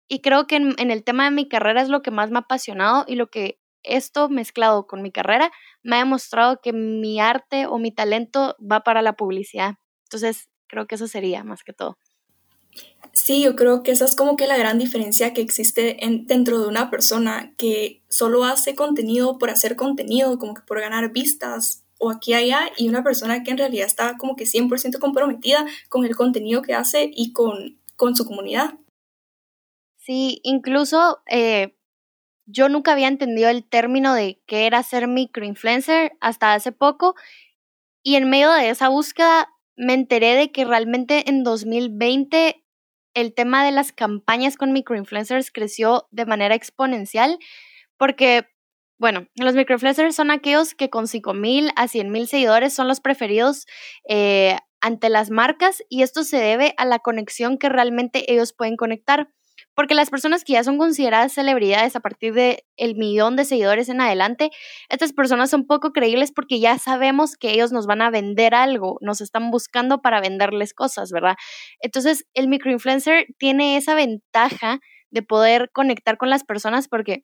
Y 0.08 0.22
creo 0.22 0.46
que 0.46 0.58
en, 0.58 0.92
el 0.92 1.04
tema 1.04 1.26
de 1.26 1.32
mi 1.32 1.50
carrera 1.50 1.82
es 1.82 1.90
lo 1.90 2.04
que 2.04 2.12
más 2.12 2.30
me 2.30 2.38
ha 2.38 2.42
apasionado 2.42 3.04
y 3.08 3.16
lo 3.16 3.32
que 3.32 3.61
esto 3.84 4.30
mezclado 4.30 4.88
con 4.88 5.02
mi 5.02 5.12
carrera 5.12 5.52
me 5.84 5.96
ha 5.96 6.00
demostrado 6.00 6.62
que 6.62 6.74
mi 6.74 7.20
arte 7.20 7.66
o 7.66 7.78
mi 7.78 7.92
talento 7.92 8.56
va 8.60 8.82
para 8.82 9.02
la 9.02 9.14
publicidad. 9.14 9.76
Entonces, 10.06 10.50
creo 10.68 10.88
que 10.88 10.96
eso 10.96 11.08
sería 11.08 11.44
más 11.44 11.64
que 11.64 11.74
todo. 11.74 11.98
Sí, 13.14 13.44
yo 13.44 13.56
creo 13.56 13.84
que 13.84 13.92
esa 13.92 14.06
es 14.06 14.16
como 14.16 14.38
que 14.38 14.48
la 14.48 14.58
gran 14.58 14.80
diferencia 14.80 15.34
que 15.34 15.42
existe 15.42 16.06
en, 16.06 16.28
dentro 16.28 16.62
de 16.62 16.68
una 16.68 16.90
persona 16.90 17.54
que 17.58 18.02
solo 18.10 18.46
hace 18.46 18.74
contenido 18.76 19.38
por 19.38 19.50
hacer 19.50 19.76
contenido, 19.76 20.40
como 20.40 20.54
que 20.54 20.62
por 20.62 20.80
ganar 20.80 21.12
vistas 21.12 21.84
o 22.00 22.10
aquí 22.10 22.34
allá, 22.34 22.72
y 22.78 22.88
una 22.88 23.04
persona 23.04 23.44
que 23.44 23.52
en 23.52 23.58
realidad 23.58 23.86
está 23.86 24.18
como 24.18 24.36
que 24.36 24.46
100% 24.46 25.00
comprometida 25.00 25.66
con 25.90 26.06
el 26.06 26.16
contenido 26.16 26.62
que 26.62 26.74
hace 26.74 27.12
y 27.14 27.34
con, 27.34 27.80
con 27.96 28.16
su 28.16 28.26
comunidad. 28.26 28.76
Sí, 29.98 30.40
incluso 30.44 31.22
eh, 31.30 31.76
yo 32.52 32.70
nunca 32.70 32.92
había 32.92 33.08
entendido 33.08 33.50
el 33.50 33.68
término 33.68 34.14
de 34.14 34.42
qué 34.46 34.66
era 34.66 34.84
ser 34.84 35.08
microinfluencer 35.08 36.14
hasta 36.20 36.54
hace 36.54 36.72
poco 36.72 37.16
y 38.04 38.16
en 38.16 38.30
medio 38.30 38.52
de 38.52 38.70
esa 38.70 38.90
búsqueda 38.90 39.48
me 39.76 39.94
enteré 39.94 40.36
de 40.36 40.52
que 40.52 40.66
realmente 40.66 41.30
en 41.30 41.44
2020 41.44 42.64
el 43.14 43.34
tema 43.34 43.66
de 43.66 43.72
las 43.72 43.92
campañas 43.92 44.58
con 44.58 44.74
microinfluencers 44.74 45.52
creció 45.52 46.08
de 46.12 46.26
manera 46.26 46.56
exponencial 46.56 47.38
porque, 47.98 48.48
bueno, 48.98 49.28
los 49.36 49.54
microinfluencers 49.54 50.16
son 50.16 50.32
aquellos 50.32 50.74
que 50.74 50.90
con 50.90 51.06
5.000 51.06 51.72
a 51.76 51.88
100.000 51.88 52.26
seguidores 52.26 52.74
son 52.74 52.88
los 52.88 53.00
preferidos 53.00 53.66
eh, 54.08 54.58
ante 54.80 55.10
las 55.10 55.30
marcas 55.30 55.84
y 55.90 56.02
esto 56.02 56.24
se 56.24 56.38
debe 56.38 56.74
a 56.78 56.86
la 56.86 57.00
conexión 57.00 57.58
que 57.58 57.70
realmente 57.70 58.32
ellos 58.32 58.54
pueden 58.54 58.78
conectar 58.78 59.30
porque 59.76 59.96
las 59.96 60.10
personas 60.10 60.44
que 60.44 60.54
ya 60.54 60.64
son 60.64 60.78
consideradas 60.78 61.34
celebridades 61.34 61.96
a 61.96 62.00
partir 62.00 62.34
de 62.34 62.66
el 62.78 62.96
millón 62.96 63.36
de 63.36 63.46
seguidores 63.46 63.90
en 63.90 64.02
adelante, 64.02 64.52
estas 64.90 65.14
personas 65.14 65.50
son 65.50 65.66
poco 65.66 65.92
creíbles 65.92 66.32
porque 66.32 66.60
ya 66.60 66.78
sabemos 66.78 67.36
que 67.38 67.52
ellos 67.52 67.72
nos 67.72 67.88
van 67.88 68.02
a 68.02 68.10
vender 68.10 68.54
algo, 68.54 68.98
nos 69.02 69.22
están 69.22 69.52
buscando 69.52 70.02
para 70.02 70.22
venderles 70.22 70.74
cosas, 70.74 71.12
¿verdad? 71.12 71.36
Entonces, 71.82 72.26
el 72.34 72.48
microinfluencer 72.48 73.28
tiene 73.38 73.78
esa 73.78 73.96
ventaja 73.96 74.80
de 75.10 75.22
poder 75.24 75.70
conectar 75.74 76.18
con 76.18 76.30
las 76.30 76.44
personas 76.44 76.88
porque 76.88 77.24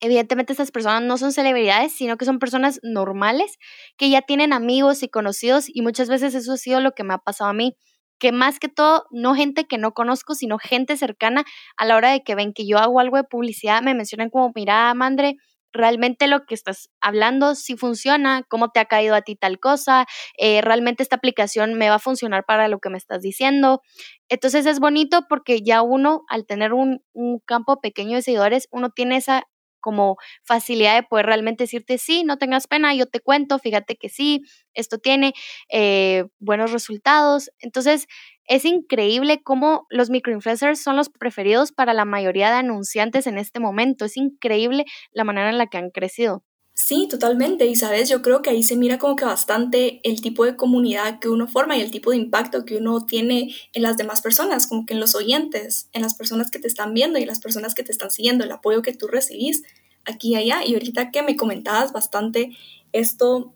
evidentemente 0.00 0.52
estas 0.52 0.70
personas 0.70 1.02
no 1.02 1.18
son 1.18 1.32
celebridades, 1.32 1.92
sino 1.92 2.16
que 2.16 2.24
son 2.24 2.38
personas 2.38 2.80
normales 2.82 3.58
que 3.96 4.10
ya 4.10 4.22
tienen 4.22 4.52
amigos 4.52 5.02
y 5.02 5.08
conocidos 5.08 5.66
y 5.68 5.82
muchas 5.82 6.08
veces 6.08 6.34
eso 6.34 6.54
ha 6.54 6.56
sido 6.56 6.80
lo 6.80 6.92
que 6.92 7.04
me 7.04 7.14
ha 7.14 7.18
pasado 7.18 7.50
a 7.50 7.54
mí 7.54 7.76
que 8.20 8.30
más 8.32 8.60
que 8.60 8.68
todo, 8.68 9.06
no 9.10 9.34
gente 9.34 9.66
que 9.66 9.78
no 9.78 9.92
conozco, 9.92 10.34
sino 10.34 10.58
gente 10.58 10.96
cercana 10.96 11.44
a 11.76 11.84
la 11.86 11.96
hora 11.96 12.12
de 12.12 12.22
que 12.22 12.36
ven 12.36 12.52
que 12.52 12.66
yo 12.66 12.78
hago 12.78 13.00
algo 13.00 13.16
de 13.16 13.24
publicidad, 13.24 13.82
me 13.82 13.94
mencionan 13.94 14.30
como, 14.30 14.52
mira, 14.54 14.94
Mandre, 14.94 15.36
realmente 15.72 16.26
lo 16.28 16.44
que 16.46 16.54
estás 16.54 16.90
hablando 17.00 17.54
sí 17.54 17.76
funciona, 17.76 18.42
cómo 18.48 18.70
te 18.70 18.80
ha 18.80 18.86
caído 18.86 19.14
a 19.14 19.22
ti 19.22 19.36
tal 19.36 19.58
cosa, 19.58 20.06
eh, 20.38 20.60
realmente 20.62 21.02
esta 21.02 21.16
aplicación 21.16 21.74
me 21.74 21.88
va 21.88 21.96
a 21.96 22.00
funcionar 22.00 22.44
para 22.44 22.68
lo 22.68 22.78
que 22.78 22.90
me 22.90 22.98
estás 22.98 23.22
diciendo. 23.22 23.80
Entonces 24.28 24.66
es 24.66 24.80
bonito 24.80 25.26
porque 25.28 25.62
ya 25.62 25.82
uno, 25.82 26.22
al 26.28 26.46
tener 26.46 26.72
un, 26.72 27.02
un 27.12 27.40
campo 27.44 27.80
pequeño 27.80 28.16
de 28.16 28.22
seguidores, 28.22 28.68
uno 28.70 28.90
tiene 28.90 29.16
esa 29.16 29.44
como 29.80 30.16
facilidad 30.44 30.94
de 30.96 31.02
poder 31.02 31.26
realmente 31.26 31.64
decirte, 31.64 31.98
sí, 31.98 32.24
no 32.24 32.38
tengas 32.38 32.66
pena, 32.66 32.94
yo 32.94 33.06
te 33.06 33.20
cuento, 33.20 33.58
fíjate 33.58 33.96
que 33.96 34.08
sí, 34.08 34.42
esto 34.74 34.98
tiene 34.98 35.32
eh, 35.70 36.24
buenos 36.38 36.72
resultados. 36.72 37.50
Entonces, 37.58 38.06
es 38.46 38.64
increíble 38.64 39.42
cómo 39.42 39.86
los 39.90 40.10
microinfluencers 40.10 40.82
son 40.82 40.96
los 40.96 41.08
preferidos 41.08 41.72
para 41.72 41.94
la 41.94 42.04
mayoría 42.04 42.50
de 42.50 42.56
anunciantes 42.58 43.26
en 43.26 43.38
este 43.38 43.60
momento. 43.60 44.04
Es 44.04 44.16
increíble 44.16 44.84
la 45.12 45.24
manera 45.24 45.50
en 45.50 45.58
la 45.58 45.66
que 45.68 45.78
han 45.78 45.90
crecido. 45.90 46.42
Sí, 46.82 47.08
totalmente. 47.08 47.66
Y 47.66 47.76
sabes, 47.76 48.08
yo 48.08 48.22
creo 48.22 48.40
que 48.40 48.48
ahí 48.48 48.62
se 48.62 48.74
mira 48.74 48.98
como 48.98 49.14
que 49.14 49.26
bastante 49.26 50.00
el 50.02 50.22
tipo 50.22 50.46
de 50.46 50.56
comunidad 50.56 51.20
que 51.20 51.28
uno 51.28 51.46
forma 51.46 51.76
y 51.76 51.82
el 51.82 51.90
tipo 51.90 52.10
de 52.10 52.16
impacto 52.16 52.64
que 52.64 52.78
uno 52.78 53.04
tiene 53.04 53.54
en 53.74 53.82
las 53.82 53.98
demás 53.98 54.22
personas, 54.22 54.66
como 54.66 54.86
que 54.86 54.94
en 54.94 55.00
los 55.00 55.14
oyentes, 55.14 55.90
en 55.92 56.00
las 56.00 56.14
personas 56.14 56.50
que 56.50 56.58
te 56.58 56.68
están 56.68 56.94
viendo 56.94 57.18
y 57.18 57.26
las 57.26 57.38
personas 57.38 57.74
que 57.74 57.82
te 57.82 57.92
están 57.92 58.10
siguiendo, 58.10 58.44
el 58.44 58.50
apoyo 58.50 58.80
que 58.80 58.94
tú 58.94 59.08
recibís 59.08 59.62
aquí 60.06 60.30
y 60.30 60.36
allá. 60.36 60.64
Y 60.64 60.72
ahorita 60.72 61.10
que 61.10 61.22
me 61.22 61.36
comentabas 61.36 61.92
bastante 61.92 62.56
esto, 62.92 63.52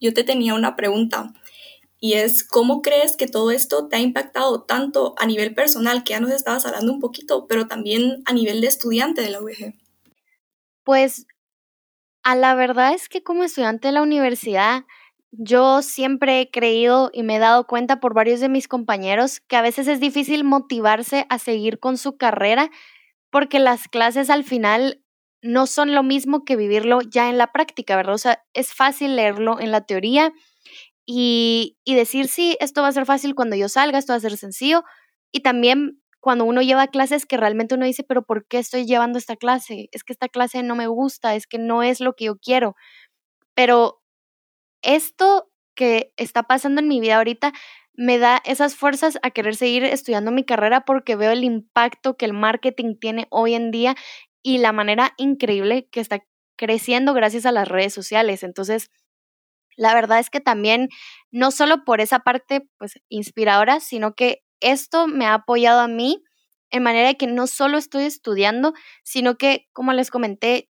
yo 0.00 0.12
te 0.12 0.24
tenía 0.24 0.54
una 0.54 0.74
pregunta. 0.74 1.32
Y 2.00 2.14
es, 2.14 2.42
¿cómo 2.42 2.82
crees 2.82 3.16
que 3.16 3.28
todo 3.28 3.52
esto 3.52 3.86
te 3.86 3.96
ha 3.96 4.00
impactado 4.00 4.62
tanto 4.62 5.14
a 5.16 5.26
nivel 5.26 5.54
personal, 5.54 6.02
que 6.02 6.14
ya 6.14 6.20
nos 6.20 6.32
estabas 6.32 6.66
hablando 6.66 6.92
un 6.92 6.98
poquito, 6.98 7.46
pero 7.46 7.68
también 7.68 8.24
a 8.26 8.32
nivel 8.32 8.60
de 8.60 8.66
estudiante 8.66 9.22
de 9.22 9.30
la 9.30 9.40
UG? 9.40 9.74
Pues 10.82 11.24
a 12.24 12.34
la 12.34 12.54
verdad 12.54 12.94
es 12.94 13.08
que 13.08 13.22
como 13.22 13.44
estudiante 13.44 13.88
de 13.88 13.92
la 13.92 14.02
universidad, 14.02 14.84
yo 15.30 15.82
siempre 15.82 16.40
he 16.40 16.50
creído 16.50 17.10
y 17.12 17.22
me 17.22 17.36
he 17.36 17.38
dado 17.38 17.66
cuenta 17.66 18.00
por 18.00 18.14
varios 18.14 18.40
de 18.40 18.48
mis 18.48 18.68
compañeros 18.68 19.40
que 19.40 19.56
a 19.56 19.62
veces 19.62 19.88
es 19.88 20.00
difícil 20.00 20.44
motivarse 20.44 21.26
a 21.28 21.38
seguir 21.38 21.78
con 21.80 21.98
su 21.98 22.16
carrera 22.16 22.70
porque 23.30 23.58
las 23.58 23.88
clases 23.88 24.30
al 24.30 24.44
final 24.44 25.02
no 25.42 25.66
son 25.66 25.92
lo 25.94 26.02
mismo 26.02 26.44
que 26.44 26.56
vivirlo 26.56 27.00
ya 27.02 27.28
en 27.28 27.36
la 27.36 27.52
práctica, 27.52 27.96
¿verdad? 27.96 28.14
O 28.14 28.18
sea, 28.18 28.42
es 28.54 28.72
fácil 28.72 29.16
leerlo 29.16 29.60
en 29.60 29.72
la 29.72 29.82
teoría 29.82 30.32
y, 31.04 31.76
y 31.84 31.94
decir, 31.94 32.28
sí, 32.28 32.56
esto 32.60 32.80
va 32.82 32.88
a 32.88 32.92
ser 32.92 33.04
fácil 33.04 33.34
cuando 33.34 33.56
yo 33.56 33.68
salga, 33.68 33.98
esto 33.98 34.12
va 34.14 34.18
a 34.18 34.20
ser 34.20 34.36
sencillo. 34.38 34.84
Y 35.32 35.40
también 35.40 36.00
cuando 36.24 36.46
uno 36.46 36.62
lleva 36.62 36.86
clases 36.88 37.26
que 37.26 37.36
realmente 37.36 37.74
uno 37.74 37.84
dice, 37.84 38.02
pero 38.02 38.22
¿por 38.22 38.46
qué 38.48 38.58
estoy 38.58 38.86
llevando 38.86 39.18
esta 39.18 39.36
clase? 39.36 39.90
Es 39.92 40.04
que 40.04 40.14
esta 40.14 40.30
clase 40.30 40.62
no 40.62 40.74
me 40.74 40.86
gusta, 40.86 41.34
es 41.34 41.46
que 41.46 41.58
no 41.58 41.82
es 41.82 42.00
lo 42.00 42.14
que 42.16 42.24
yo 42.24 42.38
quiero. 42.38 42.76
Pero 43.54 44.02
esto 44.82 45.50
que 45.76 46.12
está 46.16 46.44
pasando 46.44 46.80
en 46.80 46.88
mi 46.88 47.00
vida 47.00 47.18
ahorita 47.18 47.52
me 47.94 48.18
da 48.18 48.40
esas 48.46 48.76
fuerzas 48.76 49.18
a 49.22 49.30
querer 49.32 49.56
seguir 49.56 49.84
estudiando 49.84 50.32
mi 50.32 50.44
carrera 50.44 50.84
porque 50.86 51.16
veo 51.16 51.32
el 51.32 51.44
impacto 51.44 52.16
que 52.16 52.26
el 52.26 52.32
marketing 52.34 52.96
tiene 53.00 53.26
hoy 53.30 53.54
en 53.54 53.70
día 53.70 53.96
y 54.42 54.58
la 54.58 54.72
manera 54.72 55.12
increíble 55.18 55.88
que 55.90 56.00
está 56.00 56.20
creciendo 56.56 57.14
gracias 57.14 57.46
a 57.46 57.52
las 57.52 57.68
redes 57.68 57.94
sociales. 57.94 58.44
Entonces, 58.44 58.90
la 59.76 59.94
verdad 59.94 60.20
es 60.20 60.30
que 60.30 60.40
también, 60.40 60.88
no 61.32 61.50
solo 61.50 61.84
por 61.84 62.00
esa 62.00 62.20
parte, 62.20 62.68
pues, 62.78 63.00
inspiradora, 63.10 63.80
sino 63.80 64.14
que 64.14 64.43
esto 64.60 65.06
me 65.06 65.26
ha 65.26 65.34
apoyado 65.34 65.80
a 65.80 65.88
mí 65.88 66.22
en 66.70 66.82
manera 66.82 67.08
de 67.08 67.16
que 67.16 67.26
no 67.26 67.46
solo 67.46 67.78
estoy 67.78 68.04
estudiando, 68.04 68.74
sino 69.04 69.36
que, 69.36 69.68
como 69.72 69.92
les 69.92 70.10
comenté, 70.10 70.68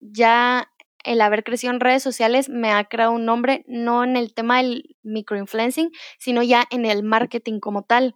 ya 0.00 0.70
el 1.04 1.20
haber 1.20 1.44
crecido 1.44 1.72
en 1.72 1.80
redes 1.80 2.02
sociales 2.02 2.48
me 2.48 2.72
ha 2.72 2.84
creado 2.84 3.12
un 3.12 3.24
nombre, 3.24 3.64
no 3.68 4.04
en 4.04 4.16
el 4.16 4.34
tema 4.34 4.58
del 4.58 4.96
microinfluencing, 5.02 5.90
sino 6.18 6.42
ya 6.42 6.64
en 6.70 6.84
el 6.84 7.02
marketing 7.04 7.60
como 7.60 7.84
tal. 7.84 8.14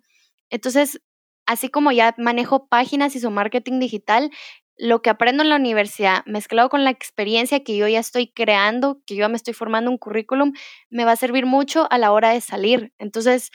Entonces, 0.50 1.00
así 1.46 1.68
como 1.70 1.92
ya 1.92 2.14
manejo 2.18 2.68
páginas 2.68 3.14
y 3.16 3.20
su 3.20 3.30
marketing 3.30 3.78
digital, 3.80 4.30
lo 4.76 5.02
que 5.02 5.10
aprendo 5.10 5.42
en 5.42 5.50
la 5.50 5.56
universidad, 5.56 6.24
mezclado 6.26 6.68
con 6.70 6.84
la 6.84 6.90
experiencia 6.90 7.62
que 7.62 7.76
yo 7.76 7.86
ya 7.86 8.00
estoy 8.00 8.32
creando, 8.32 9.00
que 9.06 9.14
yo 9.14 9.20
ya 9.22 9.28
me 9.28 9.36
estoy 9.36 9.52
formando 9.54 9.90
un 9.90 9.98
currículum, 9.98 10.52
me 10.88 11.04
va 11.04 11.12
a 11.12 11.16
servir 11.16 11.46
mucho 11.46 11.86
a 11.90 11.98
la 11.98 12.12
hora 12.12 12.30
de 12.30 12.40
salir. 12.40 12.92
Entonces, 12.98 13.50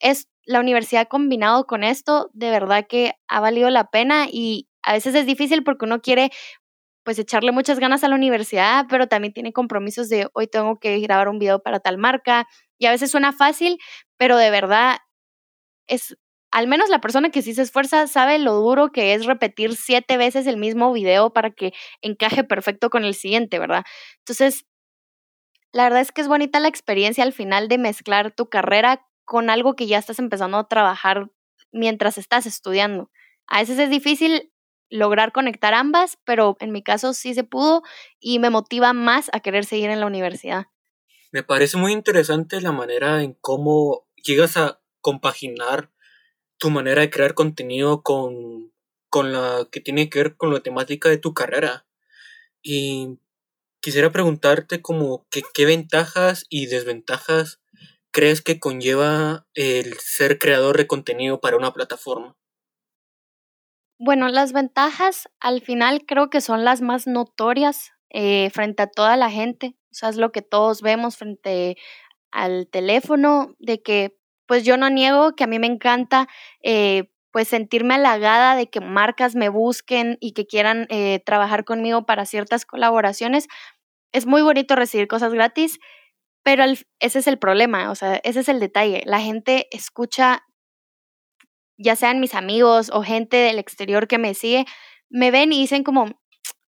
es 0.00 0.28
la 0.44 0.60
universidad 0.60 1.08
combinado 1.08 1.66
con 1.66 1.84
esto, 1.84 2.30
de 2.32 2.50
verdad 2.50 2.86
que 2.88 3.14
ha 3.28 3.40
valido 3.40 3.70
la 3.70 3.90
pena 3.90 4.26
y 4.30 4.68
a 4.82 4.92
veces 4.94 5.14
es 5.14 5.26
difícil 5.26 5.64
porque 5.64 5.84
uno 5.84 6.00
quiere 6.00 6.30
pues 7.04 7.18
echarle 7.18 7.52
muchas 7.52 7.78
ganas 7.80 8.04
a 8.04 8.08
la 8.08 8.16
universidad, 8.16 8.86
pero 8.88 9.08
también 9.08 9.32
tiene 9.32 9.52
compromisos 9.52 10.08
de 10.10 10.28
hoy 10.34 10.46
tengo 10.46 10.78
que 10.78 10.98
grabar 11.00 11.28
un 11.28 11.38
video 11.38 11.60
para 11.62 11.80
tal 11.80 11.98
marca 11.98 12.46
y 12.78 12.86
a 12.86 12.90
veces 12.90 13.10
suena 13.10 13.32
fácil, 13.32 13.78
pero 14.18 14.36
de 14.36 14.50
verdad 14.50 14.98
es 15.88 16.16
al 16.50 16.66
menos 16.68 16.88
la 16.90 17.00
persona 17.00 17.30
que 17.30 17.42
sí 17.42 17.54
se 17.54 17.62
esfuerza 17.62 18.06
sabe 18.06 18.38
lo 18.38 18.54
duro 18.54 18.90
que 18.92 19.14
es 19.14 19.26
repetir 19.26 19.76
siete 19.76 20.16
veces 20.16 20.46
el 20.46 20.56
mismo 20.56 20.92
video 20.92 21.32
para 21.32 21.50
que 21.50 21.72
encaje 22.02 22.44
perfecto 22.44 22.90
con 22.90 23.04
el 23.04 23.14
siguiente, 23.14 23.58
¿verdad? 23.58 23.84
Entonces, 24.20 24.64
la 25.72 25.84
verdad 25.84 26.00
es 26.00 26.12
que 26.12 26.20
es 26.22 26.28
bonita 26.28 26.60
la 26.60 26.68
experiencia 26.68 27.24
al 27.24 27.32
final 27.32 27.68
de 27.68 27.78
mezclar 27.78 28.32
tu 28.32 28.48
carrera 28.48 29.06
con 29.28 29.50
algo 29.50 29.76
que 29.76 29.86
ya 29.86 29.98
estás 29.98 30.18
empezando 30.18 30.56
a 30.56 30.68
trabajar 30.68 31.30
mientras 31.70 32.16
estás 32.16 32.46
estudiando. 32.46 33.10
A 33.46 33.60
veces 33.60 33.78
es 33.78 33.90
difícil 33.90 34.50
lograr 34.88 35.32
conectar 35.32 35.74
ambas, 35.74 36.16
pero 36.24 36.56
en 36.60 36.72
mi 36.72 36.82
caso 36.82 37.12
sí 37.12 37.34
se 37.34 37.44
pudo 37.44 37.82
y 38.18 38.38
me 38.38 38.48
motiva 38.48 38.94
más 38.94 39.28
a 39.34 39.40
querer 39.40 39.66
seguir 39.66 39.90
en 39.90 40.00
la 40.00 40.06
universidad. 40.06 40.68
Me 41.30 41.42
parece 41.42 41.76
muy 41.76 41.92
interesante 41.92 42.62
la 42.62 42.72
manera 42.72 43.22
en 43.22 43.34
cómo 43.34 44.08
llegas 44.16 44.56
a 44.56 44.80
compaginar 45.02 45.92
tu 46.56 46.70
manera 46.70 47.02
de 47.02 47.10
crear 47.10 47.34
contenido 47.34 48.02
con, 48.02 48.72
con 49.10 49.34
la 49.34 49.68
que 49.70 49.80
tiene 49.80 50.08
que 50.08 50.22
ver 50.22 50.36
con 50.38 50.54
la 50.54 50.60
temática 50.60 51.10
de 51.10 51.18
tu 51.18 51.34
carrera. 51.34 51.86
Y 52.62 53.18
quisiera 53.80 54.10
preguntarte 54.10 54.80
como 54.80 55.26
que, 55.28 55.42
qué 55.52 55.66
ventajas 55.66 56.46
y 56.48 56.64
desventajas 56.64 57.60
crees 58.18 58.42
que 58.42 58.58
conlleva 58.58 59.46
el 59.54 59.96
ser 60.00 60.40
creador 60.40 60.76
de 60.76 60.88
contenido 60.88 61.40
para 61.40 61.56
una 61.56 61.72
plataforma. 61.72 62.36
Bueno, 63.96 64.26
las 64.26 64.52
ventajas 64.52 65.28
al 65.38 65.60
final 65.60 66.04
creo 66.04 66.28
que 66.28 66.40
son 66.40 66.64
las 66.64 66.80
más 66.80 67.06
notorias 67.06 67.92
eh, 68.10 68.50
frente 68.50 68.82
a 68.82 68.88
toda 68.88 69.16
la 69.16 69.30
gente. 69.30 69.76
O 69.92 69.94
sea, 69.94 70.08
es 70.08 70.16
lo 70.16 70.32
que 70.32 70.42
todos 70.42 70.82
vemos 70.82 71.16
frente 71.16 71.76
al 72.32 72.66
teléfono, 72.66 73.54
de 73.60 73.82
que 73.82 74.18
pues 74.46 74.64
yo 74.64 74.76
no 74.76 74.90
niego 74.90 75.36
que 75.36 75.44
a 75.44 75.46
mí 75.46 75.60
me 75.60 75.68
encanta 75.68 76.26
eh, 76.64 77.12
pues 77.30 77.46
sentirme 77.46 77.94
halagada 77.94 78.56
de 78.56 78.68
que 78.68 78.80
marcas 78.80 79.36
me 79.36 79.48
busquen 79.48 80.18
y 80.20 80.32
que 80.32 80.44
quieran 80.44 80.88
eh, 80.90 81.22
trabajar 81.24 81.64
conmigo 81.64 82.04
para 82.04 82.26
ciertas 82.26 82.66
colaboraciones. 82.66 83.46
Es 84.12 84.26
muy 84.26 84.42
bonito 84.42 84.74
recibir 84.74 85.06
cosas 85.06 85.32
gratis, 85.32 85.78
pero 86.42 86.64
ese 86.64 87.18
es 87.18 87.26
el 87.26 87.38
problema, 87.38 87.90
o 87.90 87.94
sea, 87.94 88.20
ese 88.24 88.40
es 88.40 88.48
el 88.48 88.60
detalle. 88.60 89.02
La 89.04 89.20
gente 89.20 89.68
escucha, 89.70 90.44
ya 91.76 91.96
sean 91.96 92.20
mis 92.20 92.34
amigos 92.34 92.90
o 92.92 93.02
gente 93.02 93.36
del 93.36 93.58
exterior 93.58 94.08
que 94.08 94.18
me 94.18 94.34
sigue, 94.34 94.64
me 95.10 95.30
ven 95.30 95.52
y 95.52 95.60
dicen 95.60 95.84
como, 95.84 96.06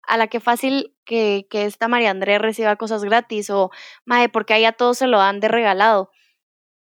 a 0.03 0.17
la 0.17 0.27
que 0.27 0.39
fácil 0.39 0.95
que, 1.05 1.47
que 1.49 1.65
esta 1.65 1.87
María 1.87 2.09
Andrea 2.11 2.39
reciba 2.39 2.75
cosas 2.75 3.03
gratis 3.03 3.49
o, 3.49 3.69
madre, 4.05 4.29
porque 4.29 4.53
allá 4.53 4.71
todos 4.71 4.97
se 4.97 5.07
lo 5.07 5.19
dan 5.19 5.39
de 5.39 5.47
regalado. 5.47 6.11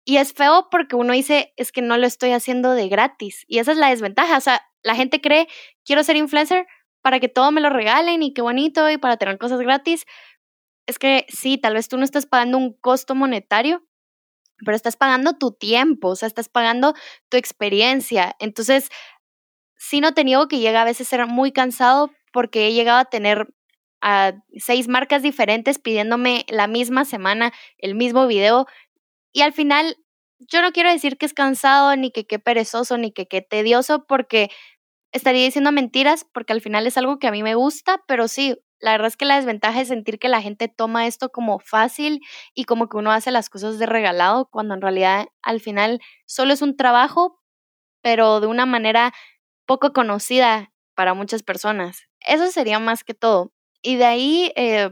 Y 0.09 0.17
es 0.17 0.33
feo 0.33 0.69
porque 0.71 0.97
uno 0.97 1.13
dice, 1.13 1.53
es 1.57 1.71
que 1.71 1.83
no 1.83 1.99
lo 1.99 2.07
estoy 2.07 2.31
haciendo 2.31 2.73
de 2.73 2.89
gratis. 2.89 3.45
Y 3.47 3.59
esa 3.59 3.73
es 3.73 3.77
la 3.77 3.91
desventaja. 3.91 4.39
O 4.39 4.41
sea, 4.41 4.63
la 4.83 4.95
gente 4.95 5.21
cree, 5.21 5.49
quiero 5.85 6.03
ser 6.03 6.17
influencer 6.17 6.67
para 7.03 7.21
que 7.21 7.29
todo 7.29 7.53
me 7.53 7.61
lo 7.61 7.69
regalen 7.69 8.23
y 8.23 8.33
qué 8.33 8.41
bonito 8.41 8.89
y 8.89 8.97
para 8.97 9.19
tener 9.19 9.37
cosas 9.37 9.61
gratis. 9.61 10.07
Es 10.89 10.99
que 10.99 11.27
sí, 11.29 11.59
tal 11.59 11.75
vez 11.75 11.87
tú 11.89 11.99
no 11.99 12.05
estás 12.05 12.25
pagando 12.25 12.57
un 12.57 12.73
costo 12.73 13.15
monetario, 13.15 13.85
pero 14.65 14.77
estás 14.77 14.97
pagando 14.97 15.35
tu 15.35 15.53
tiempo, 15.53 16.09
o 16.11 16.17
sea, 16.17 16.29
estás 16.29 16.49
pagando 16.49 16.95
tu 17.31 17.37
experiencia. 17.37 18.37
Entonces, 18.41 18.91
sí 19.77 20.01
no 20.01 20.15
te 20.15 20.25
niego 20.25 20.49
que 20.49 20.61
llega 20.61 20.83
a 20.83 20.87
veces 20.87 21.09
a 21.09 21.11
ser 21.11 21.27
muy 21.27 21.53
cansado 21.53 22.11
porque 22.33 22.69
he 22.69 22.75
llegado 22.75 23.01
a 23.01 23.07
tener 23.07 23.49
a 24.03 24.35
seis 24.59 24.89
marcas 24.89 25.23
diferentes 25.23 25.79
pidiéndome 25.79 26.47
la 26.49 26.69
misma 26.69 27.05
semana 27.05 27.53
el 27.79 27.95
mismo 27.97 28.27
video 28.29 28.67
y 29.33 29.43
al 29.43 29.53
final, 29.53 29.97
yo 30.41 30.63
no 30.63 30.73
quiero 30.73 30.91
decir 30.93 31.19
que 31.19 31.27
es 31.27 31.35
cansado, 31.35 31.95
ni 31.97 32.11
que 32.13 32.27
qué 32.27 32.39
perezoso, 32.39 32.99
ni 32.99 33.13
que 33.13 33.27
qué 33.29 33.43
tedioso, 33.43 34.07
porque 34.07 34.51
estaría 35.13 35.45
diciendo 35.45 35.73
mentiras, 35.73 36.27
porque 36.33 36.53
al 36.53 36.61
final 36.61 36.87
es 36.87 36.97
algo 36.99 37.19
que 37.19 37.29
a 37.29 37.33
mí 37.33 37.43
me 37.43 37.55
gusta, 37.55 38.03
pero 38.09 38.29
sí, 38.29 38.57
la 38.81 38.93
verdad 38.93 39.09
es 39.09 39.17
que 39.17 39.25
la 39.25 39.37
desventaja 39.37 39.81
es 39.81 39.89
sentir 39.89 40.19
que 40.19 40.29
la 40.29 40.43
gente 40.43 40.69
toma 40.69 41.07
esto 41.07 41.31
como 41.31 41.59
fácil 41.59 42.21
y 42.55 42.65
como 42.65 42.89
que 42.89 42.97
uno 42.97 43.13
hace 43.13 43.31
las 43.31 43.51
cosas 43.51 43.79
de 43.79 43.87
regalado, 43.87 44.47
cuando 44.51 44.75
en 44.75 44.81
realidad 44.83 45.27
al 45.43 45.61
final 45.61 46.01
solo 46.27 46.53
es 46.53 46.63
un 46.63 46.77
trabajo, 46.77 47.41
pero 48.03 48.41
de 48.41 48.47
una 48.47 48.67
manera 48.67 49.13
poco 49.67 49.93
conocida 49.93 50.73
para 50.95 51.15
muchas 51.15 51.43
personas. 51.43 52.09
Eso 52.21 52.51
sería 52.51 52.79
más 52.79 53.05
que 53.05 53.15
todo. 53.15 53.53
Y 53.83 53.97
de 53.97 54.05
ahí, 54.07 54.53
eh, 54.57 54.91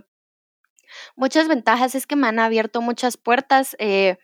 Muchas 1.16 1.48
ventajas 1.48 1.94
es 1.94 2.06
que 2.06 2.16
me 2.16 2.28
han 2.28 2.38
abierto 2.38 2.80
muchas 2.80 3.16
puertas 3.16 3.76
eh, 3.78 4.18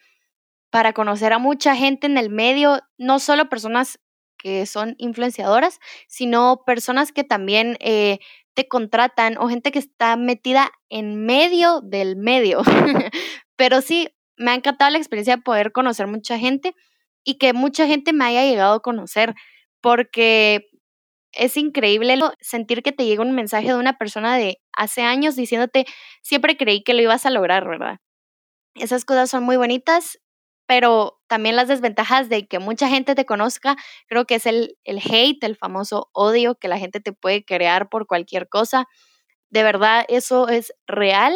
para 0.70 0.92
conocer 0.92 1.32
a 1.32 1.38
mucha 1.38 1.76
gente 1.76 2.06
en 2.06 2.18
el 2.18 2.30
medio, 2.30 2.80
no 2.98 3.18
solo 3.18 3.48
personas 3.48 4.00
que 4.38 4.66
son 4.66 4.94
influenciadoras, 4.98 5.80
sino 6.08 6.64
personas 6.66 7.12
que 7.12 7.24
también 7.24 7.76
eh, 7.80 8.18
te 8.54 8.68
contratan 8.68 9.38
o 9.38 9.48
gente 9.48 9.72
que 9.72 9.78
está 9.78 10.16
metida 10.16 10.70
en 10.88 11.24
medio 11.24 11.80
del 11.80 12.16
medio. 12.16 12.62
Pero 13.56 13.80
sí, 13.80 14.08
me 14.36 14.50
ha 14.50 14.54
encantado 14.54 14.90
la 14.90 14.98
experiencia 14.98 15.36
de 15.36 15.42
poder 15.42 15.72
conocer 15.72 16.06
mucha 16.06 16.38
gente 16.38 16.74
y 17.24 17.38
que 17.38 17.52
mucha 17.52 17.86
gente 17.86 18.12
me 18.12 18.24
haya 18.24 18.44
llegado 18.44 18.74
a 18.74 18.80
conocer, 18.80 19.34
porque 19.80 20.68
es 21.32 21.56
increíble 21.56 22.18
sentir 22.40 22.82
que 22.82 22.92
te 22.92 23.06
llega 23.06 23.22
un 23.22 23.32
mensaje 23.32 23.68
de 23.68 23.76
una 23.76 23.96
persona 23.96 24.36
de 24.36 24.58
hace 24.76 25.02
años 25.02 25.36
diciéndote, 25.36 25.86
siempre 26.22 26.56
creí 26.56 26.82
que 26.82 26.94
lo 26.94 27.02
ibas 27.02 27.24
a 27.26 27.30
lograr, 27.30 27.66
¿verdad? 27.66 27.98
Esas 28.74 29.04
cosas 29.04 29.30
son 29.30 29.44
muy 29.44 29.56
bonitas, 29.56 30.18
pero 30.66 31.20
también 31.26 31.56
las 31.56 31.68
desventajas 31.68 32.28
de 32.28 32.46
que 32.46 32.58
mucha 32.58 32.88
gente 32.88 33.14
te 33.14 33.26
conozca, 33.26 33.76
creo 34.06 34.26
que 34.26 34.36
es 34.36 34.46
el, 34.46 34.78
el 34.84 34.98
hate, 34.98 35.42
el 35.44 35.56
famoso 35.56 36.08
odio 36.12 36.54
que 36.56 36.68
la 36.68 36.78
gente 36.78 37.00
te 37.00 37.12
puede 37.12 37.44
crear 37.44 37.88
por 37.88 38.06
cualquier 38.06 38.48
cosa. 38.48 38.86
De 39.50 39.62
verdad, 39.62 40.04
eso 40.08 40.48
es 40.48 40.72
real. 40.86 41.34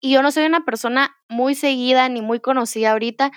Y 0.00 0.12
yo 0.12 0.22
no 0.22 0.32
soy 0.32 0.44
una 0.46 0.64
persona 0.64 1.16
muy 1.28 1.54
seguida 1.54 2.08
ni 2.08 2.20
muy 2.22 2.40
conocida 2.40 2.92
ahorita, 2.92 3.30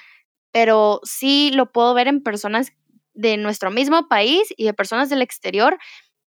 pero 0.51 0.99
sí 1.03 1.51
lo 1.53 1.71
puedo 1.71 1.93
ver 1.93 2.07
en 2.07 2.23
personas 2.23 2.71
de 3.13 3.37
nuestro 3.37 3.71
mismo 3.71 4.07
país 4.07 4.53
y 4.57 4.65
de 4.65 4.73
personas 4.73 5.09
del 5.09 5.21
exterior 5.21 5.77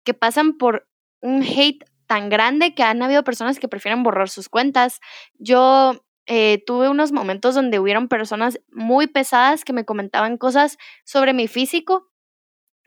que 0.04 0.14
pasan 0.14 0.58
por 0.58 0.88
un 1.20 1.42
hate 1.42 1.84
tan 2.06 2.28
grande 2.28 2.74
que 2.74 2.82
han 2.82 3.02
habido 3.02 3.24
personas 3.24 3.58
que 3.58 3.68
prefieren 3.68 4.02
borrar 4.02 4.28
sus 4.28 4.48
cuentas. 4.48 5.00
Yo 5.38 6.03
eh, 6.26 6.62
tuve 6.66 6.88
unos 6.88 7.12
momentos 7.12 7.54
donde 7.54 7.78
hubieron 7.78 8.08
personas 8.08 8.60
muy 8.70 9.06
pesadas 9.06 9.64
que 9.64 9.72
me 9.72 9.84
comentaban 9.84 10.38
cosas 10.38 10.78
sobre 11.04 11.32
mi 11.34 11.48
físico, 11.48 12.10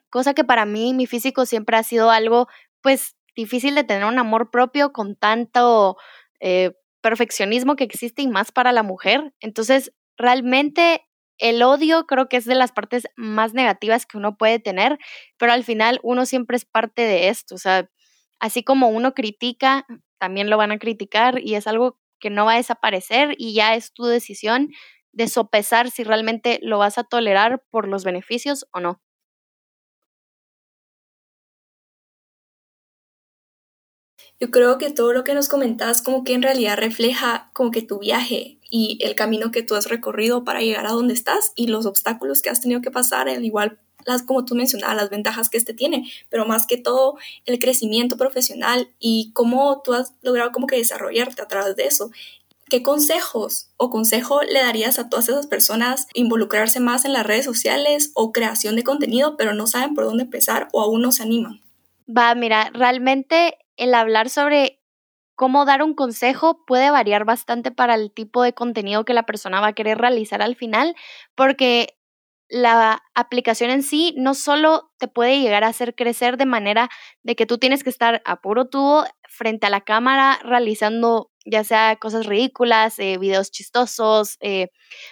cosa 0.09 0.33
que 0.33 0.43
para 0.43 0.65
mí 0.65 0.93
mi 0.93 1.05
físico 1.05 1.45
siempre 1.45 1.77
ha 1.77 1.83
sido 1.83 2.09
algo 2.11 2.47
pues 2.81 3.15
difícil 3.35 3.75
de 3.75 3.83
tener 3.83 4.05
un 4.05 4.19
amor 4.19 4.49
propio 4.51 4.91
con 4.91 5.15
tanto 5.15 5.97
eh, 6.39 6.73
perfeccionismo 7.01 7.75
que 7.75 7.83
existe 7.83 8.21
y 8.23 8.27
más 8.27 8.51
para 8.51 8.71
la 8.71 8.83
mujer. 8.83 9.33
Entonces, 9.39 9.93
realmente 10.17 11.05
el 11.37 11.61
odio 11.61 12.07
creo 12.07 12.29
que 12.29 12.37
es 12.37 12.45
de 12.45 12.55
las 12.55 12.71
partes 12.71 13.07
más 13.15 13.53
negativas 13.53 14.05
que 14.05 14.17
uno 14.17 14.37
puede 14.37 14.59
tener, 14.59 14.97
pero 15.37 15.51
al 15.53 15.63
final 15.63 15.99
uno 16.03 16.25
siempre 16.25 16.57
es 16.57 16.65
parte 16.65 17.03
de 17.03 17.29
esto, 17.29 17.55
o 17.55 17.57
sea, 17.59 17.89
así 18.39 18.63
como 18.63 18.89
uno 18.89 19.13
critica, 19.13 19.85
también 20.17 20.49
lo 20.49 20.57
van 20.57 20.71
a 20.71 20.79
criticar 20.79 21.39
y 21.39 21.55
es 21.55 21.67
algo 21.67 21.99
que 22.19 22.29
no 22.29 22.45
va 22.45 22.53
a 22.53 22.57
desaparecer 22.57 23.35
y 23.37 23.53
ya 23.53 23.75
es 23.75 23.93
tu 23.93 24.05
decisión 24.05 24.69
de 25.13 25.27
sopesar 25.27 25.91
si 25.91 26.03
realmente 26.03 26.59
lo 26.61 26.77
vas 26.79 26.97
a 26.97 27.03
tolerar 27.03 27.63
por 27.71 27.87
los 27.87 28.03
beneficios 28.03 28.65
o 28.71 28.79
no. 28.79 29.01
Yo 34.39 34.49
creo 34.51 34.77
que 34.79 34.91
todo 34.91 35.13
lo 35.13 35.23
que 35.23 35.33
nos 35.35 35.47
comentas 35.47 36.01
como 36.01 36.23
que 36.23 36.33
en 36.33 36.41
realidad 36.41 36.77
refleja 36.77 37.51
como 37.53 37.69
que 37.71 37.81
tu 37.83 37.99
viaje 37.99 38.59
y 38.69 38.97
el 39.01 39.15
camino 39.15 39.51
que 39.51 39.61
tú 39.63 39.75
has 39.75 39.87
recorrido 39.89 40.43
para 40.43 40.61
llegar 40.61 40.85
a 40.87 40.91
donde 40.91 41.13
estás 41.13 41.53
y 41.55 41.67
los 41.67 41.85
obstáculos 41.85 42.41
que 42.41 42.49
has 42.49 42.61
tenido 42.61 42.81
que 42.81 42.91
pasar, 42.91 43.29
al 43.29 43.45
igual 43.45 43.79
las 44.07 44.23
como 44.23 44.45
tú 44.45 44.55
mencionabas, 44.55 44.95
las 44.95 45.09
ventajas 45.09 45.49
que 45.49 45.57
este 45.57 45.73
tiene, 45.73 46.09
pero 46.29 46.45
más 46.45 46.65
que 46.65 46.77
todo 46.77 47.17
el 47.45 47.59
crecimiento 47.59 48.17
profesional 48.17 48.89
y 48.99 49.31
cómo 49.33 49.81
tú 49.83 49.93
has 49.93 50.13
logrado 50.21 50.51
como 50.51 50.65
que 50.65 50.77
desarrollarte 50.77 51.41
a 51.41 51.47
través 51.47 51.75
de 51.75 51.85
eso. 51.85 52.09
¿Qué 52.69 52.81
consejos 52.83 53.69
o 53.77 53.89
consejo 53.89 54.41
le 54.41 54.59
darías 54.59 54.97
a 54.97 55.09
todas 55.09 55.29
esas 55.29 55.47
personas 55.47 56.07
involucrarse 56.13 56.79
más 56.79 57.05
en 57.05 57.13
las 57.13 57.25
redes 57.25 57.45
sociales 57.45 58.11
o 58.13 58.31
creación 58.31 58.75
de 58.75 58.83
contenido, 58.83 59.37
pero 59.37 59.53
no 59.53 59.67
saben 59.67 59.93
por 59.93 60.05
dónde 60.05 60.23
empezar 60.23 60.69
o 60.71 60.81
aún 60.81 61.01
no 61.01 61.11
se 61.11 61.23
animan? 61.23 61.61
Va, 62.09 62.33
mira, 62.33 62.69
realmente 62.73 63.57
el 63.75 63.93
hablar 63.93 64.29
sobre 64.29 64.79
cómo 65.35 65.65
dar 65.65 65.83
un 65.83 65.93
consejo 65.93 66.65
puede 66.65 66.91
variar 66.91 67.25
bastante 67.25 67.71
para 67.71 67.95
el 67.95 68.11
tipo 68.11 68.41
de 68.41 68.53
contenido 68.53 69.05
que 69.05 69.13
la 69.13 69.25
persona 69.25 69.61
va 69.61 69.67
a 69.67 69.73
querer 69.73 69.97
realizar 69.97 70.41
al 70.41 70.55
final, 70.55 70.95
porque 71.35 71.96
la 72.49 73.03
aplicación 73.15 73.69
en 73.69 73.83
sí 73.83 74.13
no 74.17 74.33
solo 74.33 74.91
te 74.97 75.07
puede 75.07 75.39
llegar 75.39 75.63
a 75.63 75.67
hacer 75.67 75.95
crecer 75.95 76.37
de 76.37 76.45
manera 76.45 76.89
de 77.23 77.35
que 77.35 77.45
tú 77.45 77.57
tienes 77.57 77.83
que 77.83 77.89
estar 77.89 78.21
a 78.25 78.41
puro 78.41 78.67
tubo 78.69 79.05
frente 79.29 79.67
a 79.67 79.69
la 79.69 79.81
cámara 79.81 80.39
realizando 80.43 81.31
ya 81.45 81.63
sea 81.63 81.95
cosas 81.95 82.25
ridículas, 82.25 82.99
eh, 82.99 83.17
videos 83.17 83.51
chistosos, 83.51 84.37
eh, 84.41 84.69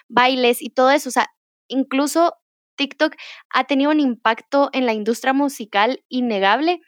bailes 0.09 0.61
y 0.61 0.69
todo 0.69 0.91
eso. 0.91 1.09
O 1.09 1.11
sea, 1.11 1.27
incluso 1.67 2.35
TikTok 2.75 3.15
ha 3.49 3.63
tenido 3.65 3.91
un 3.91 3.99
impacto 3.99 4.69
en 4.73 4.85
la 4.85 4.93
industria 4.93 5.33
musical 5.33 6.03
innegable 6.09 6.81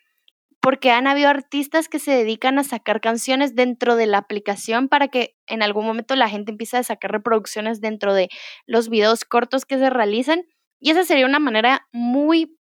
porque 0.62 0.92
han 0.92 1.08
habido 1.08 1.30
artistas 1.30 1.88
que 1.88 2.00
se 2.00 2.12
dedican 2.12 2.60
a 2.60 2.64
sacar 2.64 3.02
canciones 3.02 3.56
dentro 3.56 3.96
de 3.96 4.08
la 4.08 4.18
aplicación 4.18 4.90
para 4.90 5.08
que 5.08 5.36
en 5.48 5.62
algún 5.64 5.86
momento 5.86 6.16
la 6.16 6.30
gente 6.30 6.52
empiece 6.52 6.78
a 6.78 6.84
sacar 6.84 7.12
reproducciones 7.12 7.82
dentro 7.82 8.14
de 8.14 8.30
los 8.66 8.90
videos 8.90 9.24
cortos 9.24 9.66
que 9.66 9.78
se 9.78 9.90
realizan. 9.90 10.44
Y 10.80 10.92
esa 10.92 11.04
sería 11.04 11.26
una 11.26 11.40
manera 11.40 11.88
muy 11.92 12.58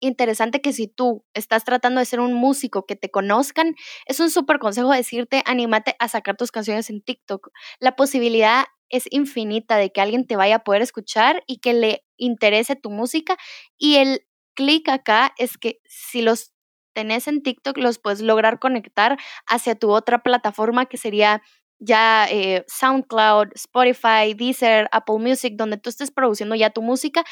interesante 0.00 0.60
que 0.60 0.72
si 0.72 0.88
tú 0.88 1.24
estás 1.32 1.64
tratando 1.64 2.00
de 2.00 2.06
ser 2.06 2.20
un 2.20 2.34
músico 2.34 2.86
que 2.86 2.96
te 2.96 3.10
conozcan, 3.10 3.76
es 4.06 4.20
un 4.20 4.30
súper 4.30 4.58
consejo 4.58 4.90
decirte, 4.90 5.42
anímate 5.46 5.94
a 6.00 6.08
sacar 6.08 6.36
tus 6.36 6.50
canciones 6.50 6.90
en 6.90 7.02
TikTok. 7.02 7.50
La 7.78 7.94
posibilidad 7.94 8.64
es 8.90 9.04
infinita 9.10 9.76
de 9.76 9.90
que 9.90 10.00
alguien 10.00 10.26
te 10.26 10.36
vaya 10.36 10.56
a 10.56 10.64
poder 10.64 10.82
escuchar 10.82 11.44
y 11.46 11.58
que 11.58 11.72
le 11.72 12.04
interese 12.16 12.76
tu 12.76 12.90
música. 12.90 13.36
Y 13.78 13.96
el 13.96 14.26
clic 14.54 14.88
acá 14.88 15.32
es 15.38 15.56
que 15.56 15.80
si 15.86 16.20
los 16.20 16.52
tenés 16.92 17.28
en 17.28 17.42
TikTok, 17.42 17.78
los 17.78 17.98
puedes 17.98 18.20
lograr 18.20 18.58
conectar 18.58 19.18
hacia 19.46 19.74
tu 19.74 19.90
otra 19.90 20.22
plataforma 20.22 20.86
que 20.86 20.96
sería 20.96 21.42
ya 21.78 22.26
eh, 22.30 22.64
SoundCloud, 22.68 23.48
Spotify, 23.54 24.34
Deezer, 24.36 24.88
Apple 24.92 25.18
Music, 25.18 25.54
donde 25.56 25.78
tú 25.78 25.90
estés 25.90 26.10
produciendo 26.10 26.54
ya 26.54 26.70
tu 26.70 26.80
música, 26.80 27.24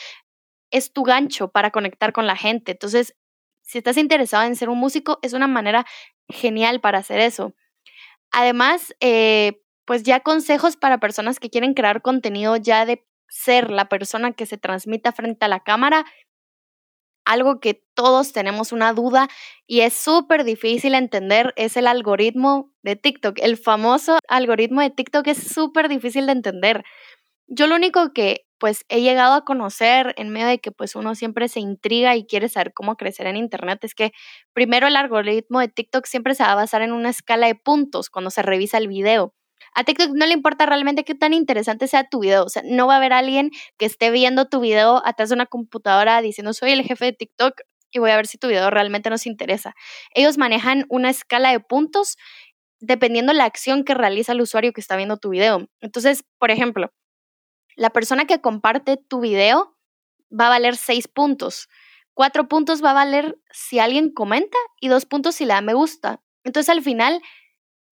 es 0.71 0.93
tu 0.93 1.03
gancho 1.03 1.49
para 1.49 1.71
conectar 1.71 2.13
con 2.13 2.27
la 2.27 2.37
gente. 2.37 2.73
Entonces, 2.73 3.15
si 3.63 3.79
estás 3.79 3.97
interesado 3.97 4.45
en 4.45 4.57
ser 4.57 4.69
un 4.69 4.79
músico, 4.79 5.19
es 5.23 5.33
una 5.33 5.47
manera 5.47 5.87
genial 6.29 6.81
para 6.81 6.99
hacer 6.99 7.21
eso. 7.21 7.55
Además, 8.33 8.95
eh, 9.01 9.63
pues 9.85 10.03
ya 10.03 10.21
consejos 10.21 10.77
para 10.77 10.99
personas 10.99 11.39
que 11.39 11.51
quieren 11.51 11.75
crear 11.75 12.03
contenido 12.03 12.57
ya 12.57 12.87
de 12.87 13.05
ser 13.29 13.71
la 13.71 13.89
persona 13.89 14.33
que 14.33 14.47
se 14.47 14.59
transmita 14.59 15.13
frente 15.13 15.45
a 15.45 15.49
la 15.49 15.61
cámara 15.61 16.05
algo 17.31 17.61
que 17.61 17.83
todos 17.95 18.33
tenemos 18.33 18.73
una 18.73 18.93
duda 18.93 19.29
y 19.67 19.81
es 19.83 19.95
súper 19.95 20.45
difícil 20.45 20.95
entender 20.95 21.53
es 21.57 21.77
el 21.77 21.87
algoritmo 21.87 22.73
de 22.83 22.97
TikTok. 22.97 23.39
El 23.41 23.57
famoso 23.57 24.19
algoritmo 24.29 24.81
de 24.81 24.91
TikTok 24.91 25.29
es 25.29 25.39
súper 25.39 25.89
difícil 25.89 26.27
de 26.27 26.33
entender. 26.33 26.85
Yo 27.47 27.67
lo 27.69 27.77
único 27.77 28.13
que 28.13 28.47
pues 28.59 28.85
he 28.89 29.01
llegado 29.01 29.35
a 29.35 29.45
conocer 29.45 30.15
en 30.19 30.29
medio 30.31 30.49
de 30.49 30.59
que 30.59 30.73
pues 30.73 30.95
uno 30.95 31.15
siempre 31.15 31.49
se 31.49 31.61
intriga 31.61 32.17
y 32.17 32.27
quiere 32.27 32.49
saber 32.49 32.73
cómo 32.75 32.97
crecer 32.97 33.27
en 33.27 33.37
internet 33.37 33.83
es 33.85 33.95
que 33.95 34.13
primero 34.53 34.87
el 34.89 34.97
algoritmo 34.97 35.61
de 35.61 35.69
TikTok 35.69 36.07
siempre 36.07 36.35
se 36.35 36.43
va 36.43 36.53
a 36.53 36.57
basar 36.57 36.83
en 36.83 36.93
una 36.93 37.11
escala 37.11 37.47
de 37.47 37.55
puntos 37.55 38.11
cuando 38.11 38.31
se 38.31 38.43
revisa 38.43 38.77
el 38.79 38.89
video. 38.89 39.35
A 39.75 39.85
TikTok 39.85 40.11
no 40.15 40.27
le 40.27 40.33
importa 40.33 40.67
realmente 40.67 41.05
qué 41.05 41.15
tan 41.15 41.33
interesante 41.33 41.87
sea 41.89 42.09
tu 42.09 42.21
video. 42.21 42.45
O 42.45 42.49
sea, 42.49 42.63
no 42.65 42.87
va 42.87 42.95
a 42.95 42.97
haber 42.97 43.13
alguien 43.13 43.51
que 43.79 43.87
esté 43.87 44.11
viendo 44.11 44.47
tu 44.47 44.61
video 44.61 45.03
atrás 45.05 45.29
de 45.31 45.35
una 45.37 45.47
computadora 45.47 46.21
diciendo 46.23 46.53
soy 46.53 46.73
el 46.73 46.83
jefe 46.83 47.07
de 47.07 47.13
TikTok 47.13 47.61
y 47.93 47.99
voy 47.99 48.11
a 48.11 48.17
ver 48.17 48.27
si 48.27 48.39
tu 48.39 48.49
video 48.49 48.71
realmente 48.71 49.11
nos 49.11 49.27
interesa. 49.27 49.75
Ellos 50.15 50.39
manejan 50.39 50.87
una 50.89 51.11
escala 51.11 51.51
de 51.51 51.61
puntos 51.61 52.17
dependiendo 52.81 53.33
la 53.33 53.45
acción 53.45 53.85
que 53.85 53.95
realiza 53.95 54.33
el 54.33 54.41
usuario 54.41 54.73
que 54.73 54.81
está 54.81 54.97
viendo 54.97 55.19
tu 55.19 55.31
video. 55.31 55.69
Entonces, 55.81 56.25
por 56.39 56.51
ejemplo, 56.51 56.93
la 57.77 57.91
persona 57.91 58.27
que 58.27 58.41
comparte 58.41 58.97
tu 58.97 59.21
video 59.21 59.77
va 60.31 60.47
a 60.47 60.51
valer 60.51 60.77
seis 60.77 61.09
puntos. 61.09 61.69
Cuatro 62.15 62.49
puntos 62.49 62.83
va 62.83 62.91
a 62.91 62.95
valer 62.95 63.39
si 63.51 63.79
alguien 63.79 64.13
comenta 64.13 64.57
y 64.81 64.89
dos 64.89 65.07
puntos 65.07 65.37
si 65.37 65.45
le 65.45 65.55
da 65.55 65.61
me 65.61 65.75
gusta. 65.75 66.23
Entonces, 66.45 66.71
al 66.71 66.83
final, 66.83 67.21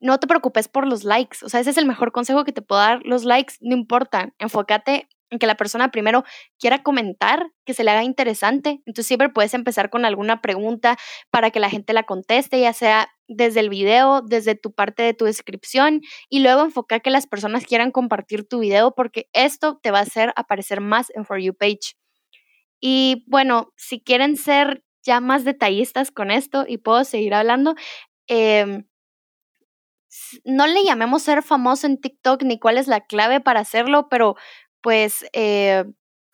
no 0.01 0.19
te 0.19 0.27
preocupes 0.27 0.69
por 0.69 0.87
los 0.87 1.05
likes. 1.05 1.39
O 1.43 1.49
sea, 1.49 1.61
ese 1.61 1.71
es 1.71 1.79
el 1.79 1.87
mejor 1.87 2.13
consejo 2.13 2.45
que 2.45 2.53
te 2.53 2.63
puedo 2.63 2.81
dar. 2.81 3.01
Los 3.05 3.25
likes 3.25 3.55
no 3.61 3.75
importan. 3.77 4.35
Enfócate 4.39 5.09
en 5.31 5.39
que 5.39 5.47
la 5.47 5.57
persona 5.57 5.91
primero 5.91 6.25
quiera 6.59 6.83
comentar, 6.83 7.51
que 7.65 7.75
se 7.75 7.85
le 7.85 7.91
haga 7.91 8.05
interesante. 8.05 8.81
Entonces 8.87 9.07
siempre 9.07 9.29
puedes 9.29 9.55
empezar 9.55 9.91
con 9.91 10.05
alguna 10.05 10.41
pregunta 10.41 10.97
para 11.31 11.51
que 11.51 11.61
la 11.61 11.71
gente 11.71 11.93
la 11.93 12.05
conteste, 12.05 12.61
ya 12.61 12.73
sea 12.73 13.09
desde 13.27 13.61
el 13.61 13.69
video, 13.69 14.23
desde 14.23 14.55
tu 14.55 14.73
parte 14.73 15.03
de 15.03 15.15
tu 15.15 15.27
descripción 15.27 16.01
y 16.31 16.41
luego 16.41 16.63
enfocar 16.63 17.03
que 17.03 17.11
las 17.11 17.27
personas 17.27 17.67
quieran 17.67 17.91
compartir 17.91 18.49
tu 18.49 18.61
video 18.61 18.95
porque 18.95 19.29
esto 19.33 19.79
te 19.83 19.91
va 19.91 19.99
a 19.99 20.03
hacer 20.03 20.33
aparecer 20.37 20.81
más 20.81 21.11
en 21.15 21.25
For 21.25 21.39
You 21.39 21.55
page. 21.55 21.95
Y 22.81 23.25
bueno, 23.27 23.73
si 23.77 24.01
quieren 24.01 24.37
ser 24.37 24.83
ya 25.03 25.21
más 25.21 25.45
detallistas 25.45 26.11
con 26.11 26.31
esto 26.31 26.65
y 26.67 26.79
puedo 26.79 27.05
seguir 27.05 27.35
hablando, 27.35 27.75
eh, 28.29 28.85
no 30.45 30.67
le 30.67 30.85
llamemos 30.85 31.23
ser 31.23 31.43
famoso 31.43 31.87
en 31.87 32.01
TikTok 32.01 32.43
ni 32.43 32.59
cuál 32.59 32.79
es 32.79 32.89
la 32.89 33.01
clave 33.01 33.41
para 33.41 33.61
hacerlo, 33.61 34.09
pero 34.09 34.37
pues 34.81 35.27
eh, 35.33 35.85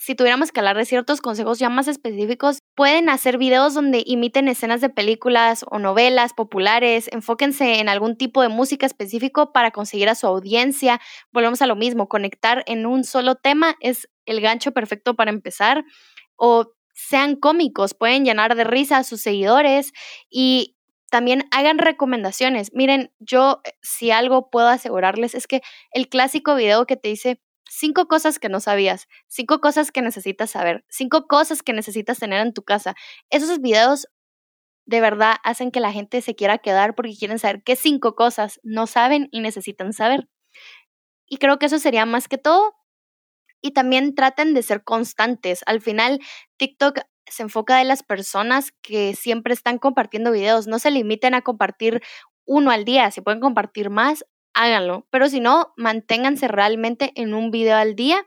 si 0.04 0.14
tuviéramos 0.14 0.52
que 0.52 0.60
hablar 0.60 0.76
de 0.76 0.84
ciertos 0.84 1.20
consejos 1.20 1.58
ya 1.58 1.70
más 1.70 1.88
específicos, 1.88 2.58
pueden 2.74 3.08
hacer 3.08 3.38
videos 3.38 3.72
donde 3.72 4.02
imiten 4.04 4.48
escenas 4.48 4.82
de 4.82 4.90
películas 4.90 5.64
o 5.70 5.78
novelas 5.78 6.34
populares, 6.34 7.08
enfóquense 7.10 7.80
en 7.80 7.88
algún 7.88 8.16
tipo 8.16 8.42
de 8.42 8.48
música 8.48 8.84
específico 8.84 9.52
para 9.52 9.70
conseguir 9.70 10.10
a 10.10 10.14
su 10.14 10.26
audiencia. 10.26 11.00
Volvemos 11.32 11.62
a 11.62 11.66
lo 11.66 11.74
mismo, 11.74 12.08
conectar 12.08 12.64
en 12.66 12.84
un 12.84 13.02
solo 13.04 13.36
tema 13.36 13.76
es 13.80 14.08
el 14.26 14.42
gancho 14.42 14.72
perfecto 14.72 15.14
para 15.14 15.30
empezar. 15.30 15.84
O 16.36 16.72
sean 16.92 17.36
cómicos, 17.36 17.94
pueden 17.94 18.24
llenar 18.24 18.56
de 18.56 18.64
risa 18.64 18.98
a 18.98 19.04
sus 19.04 19.22
seguidores 19.22 19.92
y 20.28 20.76
también 21.14 21.44
hagan 21.52 21.78
recomendaciones. 21.78 22.72
Miren, 22.74 23.12
yo 23.20 23.60
eh, 23.62 23.74
si 23.82 24.10
algo 24.10 24.50
puedo 24.50 24.66
asegurarles 24.66 25.36
es 25.36 25.46
que 25.46 25.62
el 25.92 26.08
clásico 26.08 26.56
video 26.56 26.86
que 26.86 26.96
te 26.96 27.08
dice 27.08 27.40
cinco 27.70 28.08
cosas 28.08 28.40
que 28.40 28.48
no 28.48 28.58
sabías, 28.58 29.06
cinco 29.28 29.60
cosas 29.60 29.92
que 29.92 30.02
necesitas 30.02 30.50
saber, 30.50 30.84
cinco 30.88 31.28
cosas 31.28 31.62
que 31.62 31.72
necesitas 31.72 32.18
tener 32.18 32.44
en 32.44 32.52
tu 32.52 32.64
casa, 32.64 32.96
esos 33.30 33.60
videos 33.60 34.08
de 34.86 35.00
verdad 35.00 35.36
hacen 35.44 35.70
que 35.70 35.78
la 35.78 35.92
gente 35.92 36.20
se 36.20 36.34
quiera 36.34 36.58
quedar 36.58 36.96
porque 36.96 37.14
quieren 37.16 37.38
saber 37.38 37.62
qué 37.62 37.76
cinco 37.76 38.16
cosas 38.16 38.58
no 38.64 38.88
saben 38.88 39.28
y 39.30 39.38
necesitan 39.38 39.92
saber. 39.92 40.28
Y 41.28 41.36
creo 41.36 41.60
que 41.60 41.66
eso 41.66 41.78
sería 41.78 42.06
más 42.06 42.26
que 42.26 42.38
todo. 42.38 42.74
Y 43.62 43.70
también 43.70 44.16
traten 44.16 44.52
de 44.52 44.64
ser 44.64 44.82
constantes. 44.82 45.62
Al 45.66 45.80
final, 45.80 46.18
TikTok 46.56 46.98
se 47.26 47.42
enfoca 47.42 47.76
de 47.78 47.84
las 47.84 48.02
personas 48.02 48.72
que 48.82 49.14
siempre 49.14 49.54
están 49.54 49.78
compartiendo 49.78 50.32
videos. 50.32 50.66
No 50.66 50.78
se 50.78 50.90
limiten 50.90 51.34
a 51.34 51.42
compartir 51.42 52.02
uno 52.44 52.70
al 52.70 52.84
día. 52.84 53.10
Si 53.10 53.20
pueden 53.20 53.40
compartir 53.40 53.90
más, 53.90 54.24
háganlo. 54.54 55.06
Pero 55.10 55.28
si 55.28 55.40
no, 55.40 55.72
manténganse 55.76 56.48
realmente 56.48 57.12
en 57.16 57.34
un 57.34 57.50
video 57.50 57.76
al 57.76 57.96
día. 57.96 58.26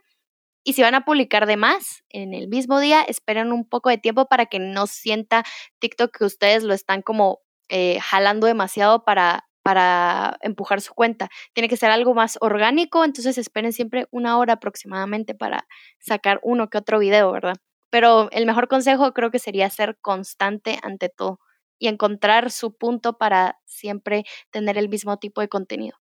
Y 0.63 0.73
si 0.73 0.81
van 0.81 0.95
a 0.95 1.05
publicar 1.05 1.45
de 1.45 1.55
más 1.55 2.03
en 2.09 2.33
el 2.33 2.49
mismo 2.49 2.79
día, 2.79 3.01
esperen 3.01 3.53
un 3.53 3.67
poco 3.67 3.89
de 3.89 3.97
tiempo 3.97 4.25
para 4.25 4.47
que 4.47 4.59
no 4.59 4.85
sienta 4.87 5.43
TikTok 5.79 6.17
que 6.17 6.25
ustedes 6.25 6.63
lo 6.63 6.73
están 6.73 7.01
como 7.01 7.39
eh, 7.69 7.99
jalando 8.01 8.47
demasiado 8.47 9.05
para, 9.05 9.47
para 9.63 10.37
empujar 10.41 10.81
su 10.81 10.93
cuenta. 10.93 11.29
Tiene 11.53 11.69
que 11.69 11.77
ser 11.77 11.91
algo 11.91 12.13
más 12.13 12.37
orgánico, 12.41 13.05
entonces 13.05 13.37
esperen 13.37 13.71
siempre 13.71 14.07
una 14.11 14.37
hora 14.37 14.53
aproximadamente 14.53 15.35
para 15.35 15.67
sacar 15.99 16.39
uno 16.43 16.69
que 16.69 16.77
otro 16.77 16.99
video, 16.99 17.31
¿verdad? 17.31 17.55
Pero 17.89 18.29
el 18.31 18.45
mejor 18.45 18.67
consejo 18.67 19.13
creo 19.13 19.31
que 19.31 19.39
sería 19.39 19.69
ser 19.69 19.97
constante 20.01 20.79
ante 20.83 21.09
todo 21.09 21.39
y 21.79 21.87
encontrar 21.87 22.51
su 22.51 22.75
punto 22.75 23.17
para 23.17 23.59
siempre 23.65 24.25
tener 24.51 24.77
el 24.77 24.89
mismo 24.89 25.17
tipo 25.17 25.41
de 25.41 25.49
contenido. 25.49 25.97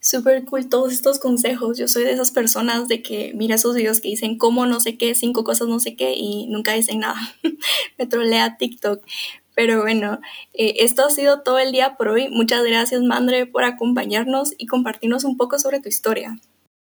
Súper 0.00 0.44
cool 0.44 0.68
todos 0.68 0.92
estos 0.92 1.18
consejos. 1.18 1.78
Yo 1.78 1.88
soy 1.88 2.04
de 2.04 2.12
esas 2.12 2.30
personas 2.30 2.88
de 2.88 3.02
que 3.02 3.32
mira 3.34 3.56
esos 3.56 3.74
videos 3.74 4.00
que 4.00 4.08
dicen 4.08 4.38
cómo 4.38 4.66
no 4.66 4.80
sé 4.80 4.96
qué, 4.96 5.14
cinco 5.14 5.44
cosas 5.44 5.68
no 5.68 5.80
sé 5.80 5.96
qué 5.96 6.14
y 6.14 6.46
nunca 6.46 6.72
dicen 6.72 7.00
nada. 7.00 7.20
Me 7.98 8.06
trolea 8.06 8.56
TikTok. 8.56 9.04
Pero 9.54 9.82
bueno, 9.82 10.20
eh, 10.52 10.74
esto 10.78 11.04
ha 11.04 11.10
sido 11.10 11.42
todo 11.42 11.58
el 11.58 11.72
día 11.72 11.96
por 11.96 12.08
hoy. 12.08 12.28
Muchas 12.28 12.64
gracias, 12.64 13.02
Mandre, 13.02 13.46
por 13.46 13.64
acompañarnos 13.64 14.52
y 14.56 14.66
compartirnos 14.66 15.24
un 15.24 15.36
poco 15.36 15.58
sobre 15.58 15.80
tu 15.80 15.88
historia. 15.88 16.38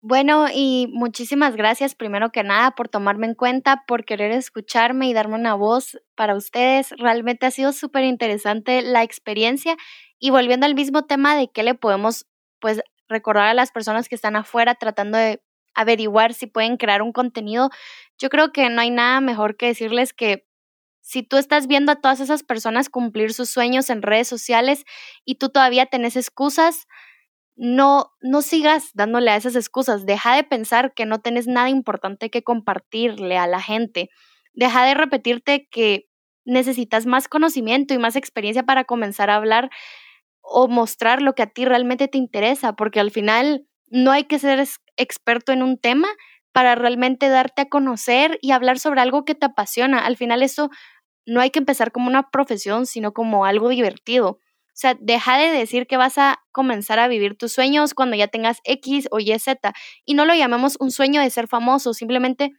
Bueno, 0.09 0.47
y 0.55 0.89
muchísimas 0.93 1.57
gracias 1.57 1.97
primero 1.97 2.31
que 2.31 2.45
nada 2.45 2.71
por 2.73 2.89
tomarme 2.89 3.27
en 3.27 3.35
cuenta, 3.35 3.83
por 3.89 4.05
querer 4.05 4.31
escucharme 4.31 5.09
y 5.09 5.13
darme 5.13 5.35
una 5.35 5.55
voz 5.55 5.99
para 6.15 6.37
ustedes. 6.37 6.91
Realmente 6.97 7.45
ha 7.47 7.51
sido 7.51 7.73
súper 7.73 8.05
interesante 8.05 8.83
la 8.83 9.03
experiencia 9.03 9.77
y 10.21 10.31
volviendo 10.31 10.65
al 10.65 10.77
mismo 10.77 11.07
tema 11.07 11.35
de 11.37 11.51
qué 11.53 11.65
le 11.65 11.75
podemos 11.75 12.25
pues 12.61 12.81
recordar 13.09 13.49
a 13.49 13.55
las 13.55 13.73
personas 13.73 14.09
que 14.09 14.15
están 14.15 14.37
afuera 14.37 14.77
tratando 14.77 15.19
de 15.19 15.43
averiguar 15.75 16.35
si 16.35 16.47
pueden 16.47 16.77
crear 16.77 17.03
un 17.03 17.13
contenido, 17.13 17.71
yo 18.17 18.29
creo 18.29 18.53
que 18.53 18.71
no 18.71 18.81
hay 18.83 18.91
nada 18.91 19.21
mejor 19.21 19.57
que 19.57 19.67
decirles 19.67 20.13
que 20.15 20.47
Si 21.03 21.23
tú 21.23 21.37
estás 21.37 21.69
viendo 21.69 21.93
a 21.93 22.01
todas 22.01 22.21
esas 22.21 22.43
personas 22.43 22.89
cumplir 22.91 23.33
sus 23.33 23.49
sueños 23.51 23.91
en 23.91 24.03
redes 24.03 24.27
sociales 24.29 24.85
y 25.25 25.37
tú 25.37 25.49
todavía 25.51 25.87
tenés 25.87 26.17
excusas, 26.17 26.87
no, 27.57 28.13
no 28.21 28.43
sigas 28.43 28.91
dándole 28.95 29.31
a 29.31 29.37
esas 29.37 29.57
excusas. 29.57 30.07
Deja 30.07 30.37
de 30.37 30.45
pensar 30.45 30.93
que 30.95 31.07
no 31.07 31.21
tenés 31.21 31.47
nada 31.47 31.71
importante 31.71 32.31
que 32.31 32.43
compartirle 32.43 33.39
a 33.39 33.47
la 33.47 33.61
gente. 33.63 34.11
Deja 34.55 34.85
de 34.85 34.95
repetirte 34.95 35.67
que 35.71 36.07
necesitas 36.45 37.07
más 37.07 37.29
conocimiento 37.29 37.95
y 37.95 37.99
más 37.99 38.17
experiencia 38.17 38.63
para 38.65 38.85
comenzar 38.85 39.31
a 39.31 39.37
hablar 39.37 39.71
o 40.43 40.69
mostrar 40.69 41.23
lo 41.23 41.35
que 41.35 41.43
a 41.43 41.47
ti 41.49 41.65
realmente 41.65 42.09
te 42.09 42.19
interesa, 42.19 42.75
porque 42.75 43.01
al 43.01 43.11
final 43.11 43.67
no 43.89 44.13
hay 44.13 44.25
que 44.25 44.39
ser 44.39 44.65
experto 44.97 45.53
en 45.53 45.63
un 45.63 45.79
tema 45.79 46.09
para 46.53 46.75
realmente 46.75 47.29
darte 47.29 47.63
a 47.63 47.69
conocer 47.69 48.39
y 48.43 48.53
hablar 48.53 48.79
sobre 48.79 49.01
algo 49.01 49.25
que 49.25 49.35
te 49.35 49.47
apasiona. 49.47 49.99
Al 50.07 50.17
final 50.17 50.43
eso 50.43 50.71
no 51.27 51.41
hay 51.41 51.51
que 51.51 51.59
empezar 51.59 51.93
como 51.93 52.09
una 52.09 52.31
profesión, 52.31 52.87
sino 52.87 53.13
como 53.13 53.45
algo 53.45 53.69
divertido. 53.69 54.39
O 54.77 54.79
sea, 54.79 54.95
deja 55.01 55.39
de 55.39 55.49
decir 55.51 55.87
que 55.87 55.97
vas 55.97 56.19
a 56.19 56.45
comenzar 56.53 56.99
a 56.99 57.09
vivir 57.09 57.35
tus 57.35 57.51
sueños 57.51 57.95
cuando 57.95 58.15
ya 58.15 58.29
tengas 58.29 58.59
X 58.65 59.09
o 59.11 59.21
Y, 59.21 59.39
Z. 59.39 59.73
Y 60.05 60.13
no 60.13 60.27
lo 60.27 60.35
llamemos 60.35 60.77
un 60.81 60.91
sueño 60.91 61.23
de 61.23 61.31
ser 61.31 61.49
famoso, 61.49 61.95
simplemente 61.95 62.53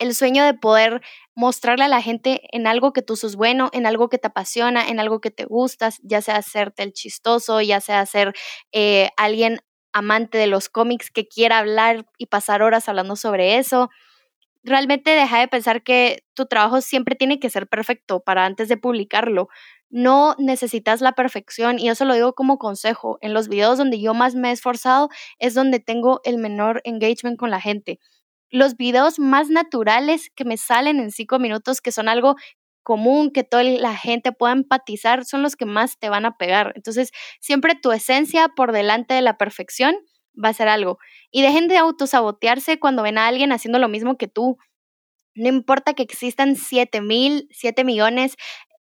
el 0.00 0.12
sueño 0.16 0.44
de 0.44 0.54
poder 0.54 1.02
mostrarle 1.36 1.84
a 1.84 1.88
la 1.88 2.02
gente 2.02 2.40
en 2.50 2.66
algo 2.66 2.92
que 2.92 3.02
tú 3.02 3.14
sos 3.14 3.36
bueno, 3.36 3.70
en 3.72 3.86
algo 3.86 4.08
que 4.08 4.18
te 4.18 4.26
apasiona, 4.26 4.88
en 4.88 4.98
algo 4.98 5.20
que 5.20 5.30
te 5.30 5.44
gustas, 5.44 6.00
ya 6.02 6.20
sea 6.20 6.34
hacerte 6.36 6.82
el 6.82 6.92
chistoso, 6.92 7.60
ya 7.60 7.80
sea 7.80 8.04
ser 8.06 8.34
eh, 8.72 9.10
alguien 9.16 9.60
amante 9.92 10.36
de 10.36 10.48
los 10.48 10.68
cómics 10.68 11.12
que 11.12 11.28
quiera 11.28 11.58
hablar 11.58 12.06
y 12.18 12.26
pasar 12.26 12.60
horas 12.62 12.88
hablando 12.88 13.14
sobre 13.14 13.58
eso. 13.58 13.88
Realmente 14.64 15.10
deja 15.12 15.38
de 15.38 15.48
pensar 15.48 15.82
que 15.82 16.24
tu 16.34 16.46
trabajo 16.46 16.80
siempre 16.80 17.14
tiene 17.14 17.38
que 17.38 17.50
ser 17.50 17.68
perfecto 17.68 18.20
para 18.20 18.46
antes 18.46 18.68
de 18.68 18.76
publicarlo 18.76 19.48
no 19.90 20.36
necesitas 20.38 21.00
la 21.00 21.12
perfección 21.12 21.78
y 21.78 21.88
eso 21.88 22.04
lo 22.04 22.14
digo 22.14 22.32
como 22.34 22.58
consejo. 22.58 23.18
En 23.20 23.34
los 23.34 23.48
videos 23.48 23.76
donde 23.78 24.00
yo 24.00 24.14
más 24.14 24.34
me 24.34 24.50
he 24.50 24.52
esforzado 24.52 25.08
es 25.38 25.54
donde 25.54 25.80
tengo 25.80 26.20
el 26.24 26.38
menor 26.38 26.80
engagement 26.84 27.36
con 27.36 27.50
la 27.50 27.60
gente. 27.60 27.98
Los 28.50 28.76
videos 28.76 29.18
más 29.18 29.48
naturales 29.50 30.30
que 30.34 30.44
me 30.44 30.56
salen 30.56 31.00
en 31.00 31.10
cinco 31.10 31.38
minutos, 31.38 31.80
que 31.80 31.92
son 31.92 32.08
algo 32.08 32.36
común, 32.82 33.30
que 33.30 33.44
toda 33.44 33.62
la 33.62 33.96
gente 33.96 34.32
pueda 34.32 34.52
empatizar, 34.52 35.24
son 35.24 35.42
los 35.42 35.56
que 35.56 35.66
más 35.66 35.98
te 35.98 36.08
van 36.08 36.24
a 36.24 36.36
pegar. 36.36 36.72
Entonces, 36.76 37.10
siempre 37.40 37.74
tu 37.74 37.92
esencia 37.92 38.48
por 38.48 38.72
delante 38.72 39.14
de 39.14 39.22
la 39.22 39.36
perfección 39.38 39.96
va 40.42 40.48
a 40.50 40.54
ser 40.54 40.68
algo. 40.68 40.98
Y 41.30 41.42
dejen 41.42 41.68
de 41.68 41.76
autosabotearse 41.76 42.78
cuando 42.78 43.02
ven 43.02 43.18
a 43.18 43.26
alguien 43.26 43.52
haciendo 43.52 43.78
lo 43.78 43.88
mismo 43.88 44.16
que 44.16 44.28
tú. 44.28 44.56
No 45.34 45.48
importa 45.48 45.94
que 45.94 46.02
existan 46.02 46.56
7 46.56 47.00
mil, 47.00 47.48
7 47.52 47.84
millones 47.84 48.36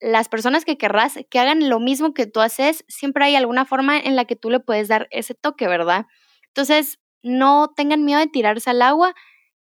las 0.00 0.28
personas 0.28 0.64
que 0.64 0.78
querrás 0.78 1.18
que 1.30 1.38
hagan 1.38 1.68
lo 1.68 1.80
mismo 1.80 2.14
que 2.14 2.26
tú 2.26 2.40
haces, 2.40 2.84
siempre 2.88 3.24
hay 3.24 3.36
alguna 3.36 3.64
forma 3.64 3.98
en 3.98 4.16
la 4.16 4.24
que 4.24 4.36
tú 4.36 4.50
le 4.50 4.60
puedes 4.60 4.88
dar 4.88 5.08
ese 5.10 5.34
toque, 5.34 5.68
¿verdad? 5.68 6.06
Entonces, 6.48 6.98
no 7.22 7.72
tengan 7.76 8.04
miedo 8.04 8.20
de 8.20 8.26
tirarse 8.26 8.70
al 8.70 8.82
agua 8.82 9.14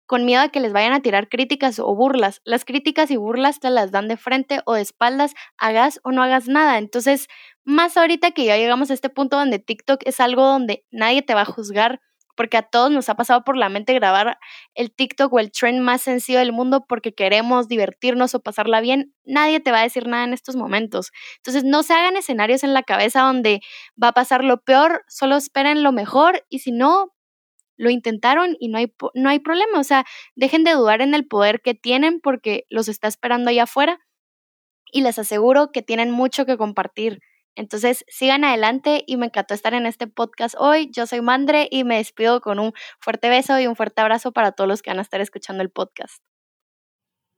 con 0.05 0.25
miedo 0.25 0.41
a 0.41 0.49
que 0.49 0.59
les 0.59 0.73
vayan 0.73 0.93
a 0.93 1.01
tirar 1.01 1.29
críticas 1.29 1.79
o 1.79 1.95
burlas. 1.95 2.41
Las 2.43 2.65
críticas 2.65 3.09
y 3.11 3.17
burlas 3.17 3.59
te 3.59 3.69
las 3.69 3.91
dan 3.91 4.07
de 4.07 4.17
frente 4.17 4.61
o 4.65 4.73
de 4.73 4.81
espaldas, 4.81 5.33
hagas 5.57 5.99
o 6.03 6.11
no 6.11 6.21
hagas 6.23 6.47
nada. 6.47 6.77
Entonces, 6.77 7.27
más 7.63 7.97
ahorita 7.97 8.31
que 8.31 8.45
ya 8.45 8.57
llegamos 8.57 8.91
a 8.91 8.93
este 8.93 9.09
punto 9.09 9.37
donde 9.37 9.59
TikTok 9.59 10.01
es 10.05 10.19
algo 10.19 10.43
donde 10.43 10.85
nadie 10.91 11.21
te 11.21 11.33
va 11.33 11.41
a 11.41 11.45
juzgar, 11.45 12.01
porque 12.35 12.57
a 12.57 12.63
todos 12.63 12.91
nos 12.91 13.09
ha 13.09 13.15
pasado 13.15 13.43
por 13.43 13.57
la 13.57 13.69
mente 13.69 13.93
grabar 13.93 14.37
el 14.73 14.93
TikTok 14.93 15.31
o 15.33 15.39
el 15.39 15.51
trend 15.51 15.81
más 15.81 16.01
sencillo 16.01 16.39
del 16.39 16.53
mundo 16.53 16.85
porque 16.87 17.13
queremos 17.13 17.67
divertirnos 17.67 18.35
o 18.35 18.41
pasarla 18.41 18.81
bien, 18.81 19.13
nadie 19.23 19.59
te 19.59 19.71
va 19.71 19.79
a 19.79 19.83
decir 19.83 20.07
nada 20.07 20.23
en 20.23 20.33
estos 20.33 20.55
momentos. 20.55 21.11
Entonces, 21.37 21.63
no 21.63 21.83
se 21.83 21.93
hagan 21.93 22.17
escenarios 22.17 22.63
en 22.63 22.73
la 22.73 22.83
cabeza 22.83 23.21
donde 23.21 23.61
va 24.01 24.09
a 24.09 24.13
pasar 24.13 24.43
lo 24.43 24.61
peor, 24.61 25.03
solo 25.07 25.35
esperen 25.37 25.83
lo 25.83 25.91
mejor 25.91 26.45
y 26.49 26.59
si 26.59 26.71
no, 26.71 27.13
lo 27.77 27.89
intentaron 27.89 28.55
y 28.59 28.69
no 28.69 28.77
hay, 28.77 28.93
no 29.15 29.29
hay 29.29 29.39
problema. 29.39 29.79
O 29.79 29.83
sea, 29.83 30.05
dejen 30.35 30.63
de 30.63 30.71
dudar 30.71 31.01
en 31.01 31.13
el 31.13 31.27
poder 31.27 31.61
que 31.61 31.73
tienen 31.73 32.19
porque 32.21 32.65
los 32.69 32.87
está 32.87 33.07
esperando 33.07 33.49
allá 33.49 33.63
afuera 33.63 33.99
y 34.91 35.01
les 35.01 35.19
aseguro 35.19 35.71
que 35.71 35.81
tienen 35.81 36.11
mucho 36.11 36.45
que 36.45 36.57
compartir. 36.57 37.19
Entonces, 37.55 38.03
sigan 38.07 38.43
adelante 38.43 39.03
y 39.05 39.17
me 39.17 39.27
encantó 39.27 39.53
estar 39.53 39.73
en 39.73 39.85
este 39.85 40.07
podcast 40.07 40.55
hoy. 40.57 40.89
Yo 40.91 41.05
soy 41.05 41.21
Mandre 41.21 41.67
y 41.69 41.83
me 41.83 41.97
despido 41.97 42.41
con 42.41 42.59
un 42.59 42.73
fuerte 42.99 43.29
beso 43.29 43.59
y 43.59 43.67
un 43.67 43.75
fuerte 43.75 44.01
abrazo 44.01 44.31
para 44.31 44.51
todos 44.51 44.67
los 44.67 44.81
que 44.81 44.89
van 44.89 44.99
a 44.99 45.03
estar 45.03 45.21
escuchando 45.21 45.61
el 45.61 45.69
podcast. 45.69 46.23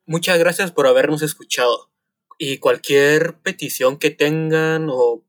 Muchas 0.06 0.38
gracias 0.38 0.72
por 0.72 0.88
habernos 0.88 1.22
escuchado. 1.22 1.92
Y 2.38 2.60
cualquier 2.60 3.40
petición 3.42 3.98
que 3.98 4.12
tengan 4.12 4.88
o 4.90 5.24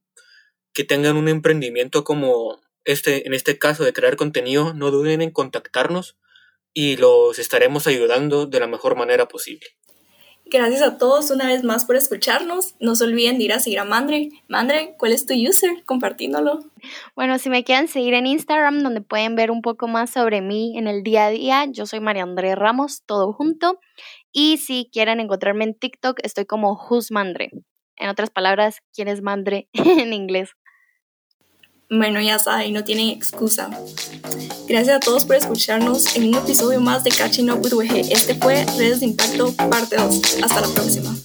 que 0.72 0.84
tengan 0.84 1.16
un 1.16 1.28
emprendimiento 1.28 2.04
como 2.04 2.60
este, 2.84 3.26
en 3.26 3.34
este 3.34 3.58
caso 3.58 3.84
de 3.84 3.92
crear 3.92 4.16
contenido, 4.16 4.74
no 4.74 4.90
duden 4.90 5.22
en 5.22 5.30
contactarnos 5.30 6.16
y 6.74 6.96
los 6.96 7.38
estaremos 7.38 7.86
ayudando 7.86 8.46
de 8.46 8.60
la 8.60 8.66
mejor 8.66 8.96
manera 8.96 9.26
posible. 9.26 9.66
Gracias 10.48 10.80
a 10.82 10.96
todos 10.96 11.32
una 11.32 11.48
vez 11.48 11.64
más 11.64 11.84
por 11.86 11.96
escucharnos. 11.96 12.76
No 12.78 12.94
se 12.94 13.02
olviden 13.02 13.38
de 13.38 13.44
ir 13.44 13.52
a 13.52 13.58
seguir 13.58 13.80
a 13.80 13.84
Mandre. 13.84 14.28
Mandre, 14.46 14.94
¿cuál 14.96 15.12
es 15.12 15.26
tu 15.26 15.34
user? 15.34 15.84
Compartiéndolo. 15.84 16.60
Bueno, 17.16 17.40
si 17.40 17.50
me 17.50 17.64
quieren 17.64 17.88
seguir 17.88 18.14
en 18.14 18.26
Instagram, 18.26 18.80
donde 18.80 19.00
pueden 19.00 19.34
ver 19.34 19.50
un 19.50 19.60
poco 19.60 19.88
más 19.88 20.10
sobre 20.10 20.42
mí 20.42 20.78
en 20.78 20.86
el 20.86 21.02
día 21.02 21.26
a 21.26 21.30
día, 21.30 21.64
yo 21.68 21.84
soy 21.84 21.98
María 21.98 22.22
André 22.22 22.54
Ramos, 22.54 23.02
todo 23.06 23.32
junto. 23.32 23.80
Y 24.30 24.58
si 24.58 24.88
quieren 24.92 25.18
encontrarme 25.18 25.64
en 25.64 25.74
TikTok, 25.74 26.20
estoy 26.22 26.46
como 26.46 26.74
Who's 26.74 27.10
Mandre. 27.10 27.50
En 27.96 28.08
otras 28.08 28.30
palabras, 28.30 28.82
¿quién 28.94 29.08
es 29.08 29.22
Mandre 29.22 29.68
en 29.72 30.12
inglés? 30.12 30.50
Bueno, 31.88 32.20
ya 32.20 32.38
saben, 32.40 32.72
no 32.72 32.82
tienen 32.82 33.10
excusa. 33.10 33.70
Gracias 34.66 34.96
a 34.96 35.00
todos 35.00 35.24
por 35.24 35.36
escucharnos 35.36 36.16
en 36.16 36.28
un 36.28 36.34
episodio 36.34 36.80
más 36.80 37.04
de 37.04 37.10
Catching 37.10 37.48
Up 37.50 37.60
with 37.62 37.74
WG. 37.74 38.12
Este 38.12 38.34
fue 38.34 38.64
Redes 38.76 39.00
de 39.00 39.06
Impacto, 39.06 39.52
parte 39.52 39.94
2. 39.96 40.20
Hasta 40.42 40.60
la 40.62 40.68
próxima. 40.68 41.16